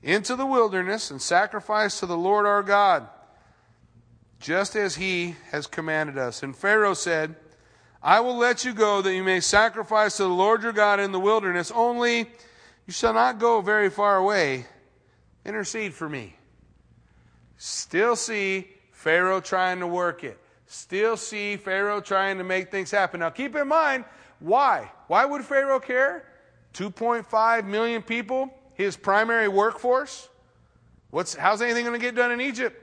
[0.02, 3.06] into the wilderness and sacrifice to the Lord our God,
[4.38, 6.42] just as he has commanded us.
[6.42, 7.36] And Pharaoh said,
[8.02, 11.12] I will let you go that you may sacrifice to the Lord your God in
[11.12, 11.70] the wilderness.
[11.70, 12.20] Only
[12.86, 14.66] you shall not go very far away.
[15.44, 16.34] Intercede for me.
[17.58, 20.38] Still see Pharaoh trying to work it.
[20.66, 23.20] Still see Pharaoh trying to make things happen.
[23.20, 24.04] Now keep in mind,
[24.38, 24.90] why?
[25.08, 26.24] Why would Pharaoh care?
[26.74, 30.28] 2.5 million people, his primary workforce.
[31.10, 32.80] What's, how's anything going to get done in Egypt?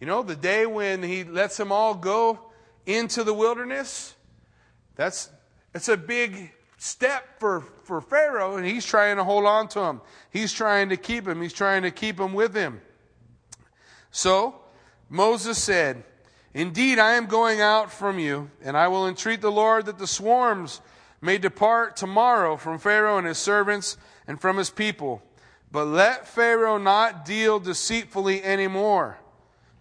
[0.00, 2.47] You know, the day when he lets them all go
[2.88, 4.14] into the wilderness,
[4.96, 5.30] that's,
[5.72, 10.00] that's a big step for, for Pharaoh, and he's trying to hold on to him.
[10.30, 11.42] He's trying to keep him.
[11.42, 12.80] He's trying to keep him with him.
[14.10, 14.56] So
[15.10, 16.02] Moses said,
[16.54, 20.06] Indeed, I am going out from you, and I will entreat the Lord that the
[20.06, 20.80] swarms
[21.20, 25.22] may depart tomorrow from Pharaoh and his servants and from his people.
[25.70, 29.18] But let Pharaoh not deal deceitfully anymore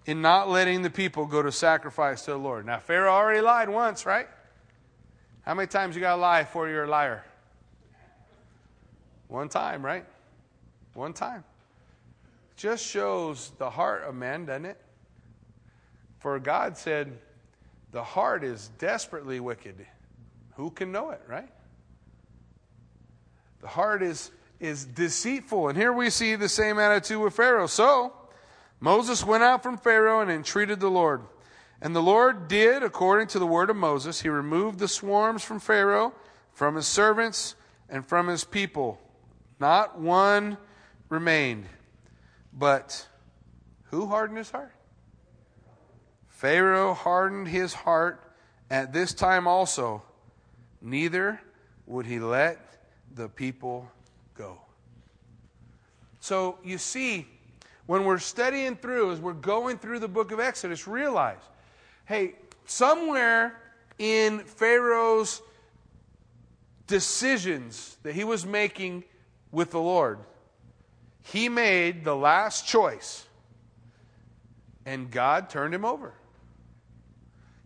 [0.08, 2.66] in not letting the people go to sacrifice to the Lord.
[2.66, 4.28] Now, Pharaoh already lied once, right?
[5.42, 7.26] How many times you got to lie before you're a liar?
[9.28, 10.06] One time, right?
[10.94, 11.44] One time.
[12.56, 14.82] Just shows the heart of man, doesn't it?
[16.20, 17.20] For God said,
[17.92, 19.86] the heart is desperately wicked.
[20.56, 21.50] Who can know it, right?
[23.60, 24.32] The heart is,
[24.62, 25.68] is deceitful.
[25.68, 27.68] And here we see the same attitude with Pharaoh.
[27.68, 28.14] So,
[28.80, 31.22] Moses went out from Pharaoh and entreated the Lord.
[31.82, 34.22] And the Lord did according to the word of Moses.
[34.22, 36.14] He removed the swarms from Pharaoh,
[36.54, 37.56] from his servants,
[37.90, 39.00] and from his people.
[39.60, 40.58] Not one
[41.10, 41.66] remained.
[42.54, 43.08] But
[43.86, 44.74] who hardened his heart?
[46.28, 48.22] Pharaoh hardened his heart
[48.70, 50.04] at this time also,
[50.82, 51.40] neither
[51.86, 52.60] would he let
[53.14, 53.90] the people
[54.36, 54.60] go.
[56.20, 57.28] So you see,
[57.88, 61.42] when we're studying through, as we're going through the book of Exodus, realize
[62.06, 62.36] hey,
[62.66, 63.60] somewhere
[63.98, 65.42] in Pharaoh's
[66.86, 69.04] decisions that he was making
[69.52, 70.20] with the Lord,
[71.22, 73.26] he made the last choice,
[74.86, 76.14] and God turned him over.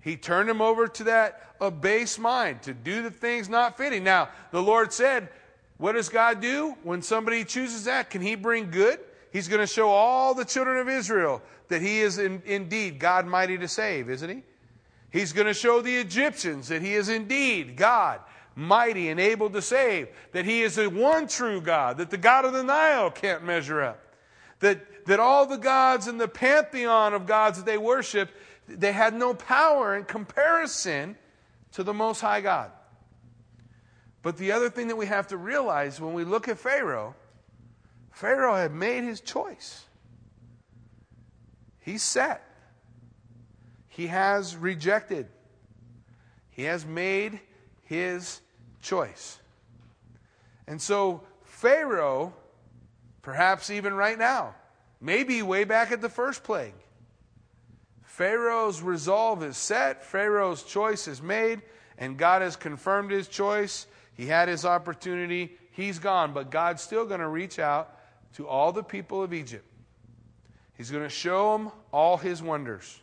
[0.01, 4.03] He turned him over to that abased mind to do the things not fitting.
[4.03, 5.29] Now, the Lord said,
[5.77, 8.09] What does God do when somebody chooses that?
[8.09, 8.99] Can He bring good?
[9.31, 13.25] He's going to show all the children of Israel that He is in, indeed God
[13.25, 14.43] mighty to save, isn't He?
[15.09, 18.19] He's going to show the Egyptians that He is indeed God
[18.55, 22.45] mighty and able to save, that He is the one true God, that the God
[22.45, 24.01] of the Nile can't measure up,
[24.59, 28.29] that, that all the gods in the pantheon of gods that they worship,
[28.67, 31.15] they had no power in comparison
[31.71, 32.71] to the Most High God.
[34.21, 37.15] But the other thing that we have to realize when we look at Pharaoh,
[38.11, 39.85] Pharaoh had made his choice.
[41.79, 42.45] He's set.
[43.87, 45.27] He has rejected.
[46.49, 47.39] He has made
[47.83, 48.41] his
[48.81, 49.39] choice.
[50.67, 52.33] And so, Pharaoh,
[53.21, 54.55] perhaps even right now,
[54.99, 56.75] maybe way back at the first plague,
[58.03, 61.61] Pharaoh's resolve is set, Pharaoh's choice is made,
[61.97, 63.87] and God has confirmed his choice.
[64.13, 67.97] He had his opportunity, he's gone, but God's still going to reach out
[68.35, 69.65] to all the people of Egypt.
[70.77, 72.99] He's going to show them all his wonders.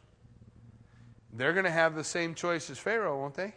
[1.33, 3.55] They're going to have the same choice as Pharaoh, won't they?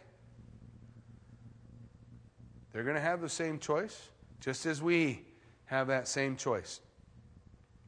[2.72, 4.08] They're going to have the same choice,
[4.40, 5.24] just as we
[5.66, 6.80] have that same choice.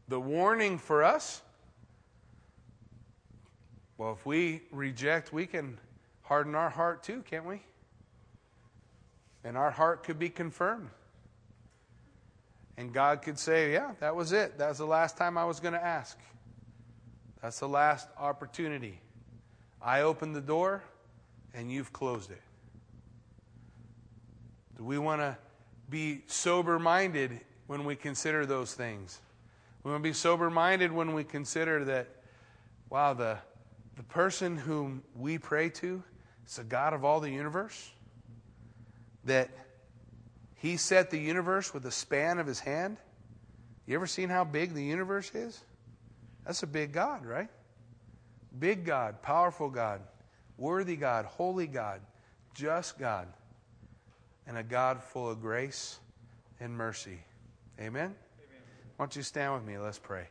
[0.09, 1.43] The warning for us
[3.97, 5.79] well, if we reject, we can
[6.23, 7.63] harden our heart too, can't we?
[9.45, 10.91] And our heart could be confirmed.
[12.77, 14.59] And God could say, Yeah, that was it.
[14.59, 16.19] That was the last time I was going to ask.
[17.43, 19.01] That's the last opportunity.
[19.81, 20.83] I opened the door
[21.53, 22.41] and you've closed it.
[24.77, 25.37] Do we want to
[25.91, 29.21] be sober minded when we consider those things?
[29.83, 32.09] We want to be sober minded when we consider that,
[32.89, 33.39] wow, the
[33.97, 36.03] the person whom we pray to
[36.47, 37.91] is the God of all the universe?
[39.25, 39.51] That
[40.65, 42.97] he set the universe with the span of his hand?
[43.85, 45.61] You ever seen how big the universe is?
[46.47, 47.51] That's a big God, right?
[48.59, 50.01] Big God, powerful God,
[50.57, 52.01] worthy God, holy God,
[52.55, 53.29] just God,
[54.47, 55.99] and a God full of grace
[56.61, 57.19] and mercy.
[57.79, 58.05] Amen?
[58.05, 58.15] Amen.
[58.97, 59.77] Why don't you stand with me?
[59.77, 60.29] Let's pray.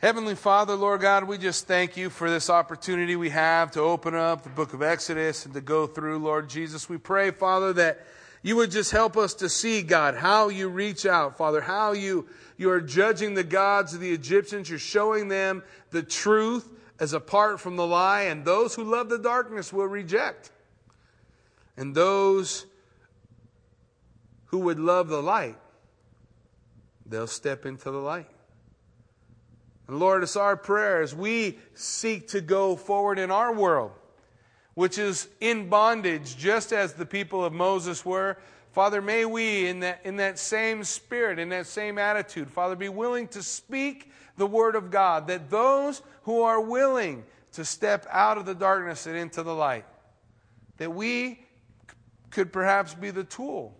[0.00, 4.14] Heavenly Father, Lord God, we just thank you for this opportunity we have to open
[4.14, 6.88] up the book of Exodus and to go through, Lord Jesus.
[6.88, 8.06] We pray, Father, that
[8.40, 12.26] you would just help us to see, God, how you reach out, Father, how you,
[12.56, 14.70] you are judging the gods of the Egyptians.
[14.70, 16.66] You're showing them the truth
[16.98, 20.50] as apart from the lie, and those who love the darkness will reject.
[21.76, 22.64] And those
[24.46, 25.58] who would love the light,
[27.04, 28.30] they'll step into the light.
[29.90, 33.90] And Lord, it's our prayer as we seek to go forward in our world,
[34.74, 38.38] which is in bondage, just as the people of Moses were.
[38.70, 42.88] Father, may we, in that, in that same spirit, in that same attitude, Father, be
[42.88, 47.24] willing to speak the word of God, that those who are willing
[47.54, 49.86] to step out of the darkness and into the light,
[50.76, 51.44] that we
[52.30, 53.76] could perhaps be the tool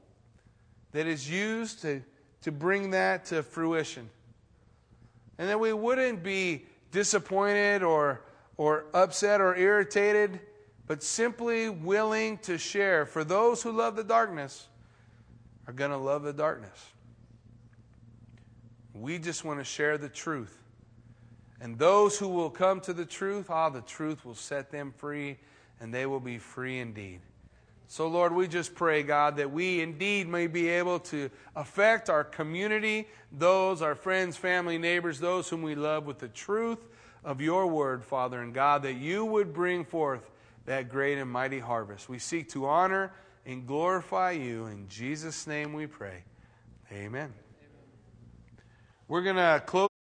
[0.90, 2.02] that is used to,
[2.42, 4.10] to bring that to fruition
[5.40, 8.20] and that we wouldn't be disappointed or,
[8.58, 10.38] or upset or irritated,
[10.86, 13.06] but simply willing to share.
[13.06, 14.68] For those who love the darkness
[15.66, 16.78] are going to love the darkness.
[18.92, 20.62] We just want to share the truth.
[21.58, 25.38] And those who will come to the truth, ah, the truth will set them free,
[25.80, 27.22] and they will be free indeed.
[27.90, 32.22] So, Lord, we just pray, God, that we indeed may be able to affect our
[32.22, 36.78] community, those, our friends, family, neighbors, those whom we love with the truth
[37.24, 40.30] of your word, Father, and God, that you would bring forth
[40.66, 42.08] that great and mighty harvest.
[42.08, 43.12] We seek to honor
[43.44, 44.66] and glorify you.
[44.66, 46.22] In Jesus' name we pray.
[46.92, 47.34] Amen.
[49.08, 49.89] We're going to close.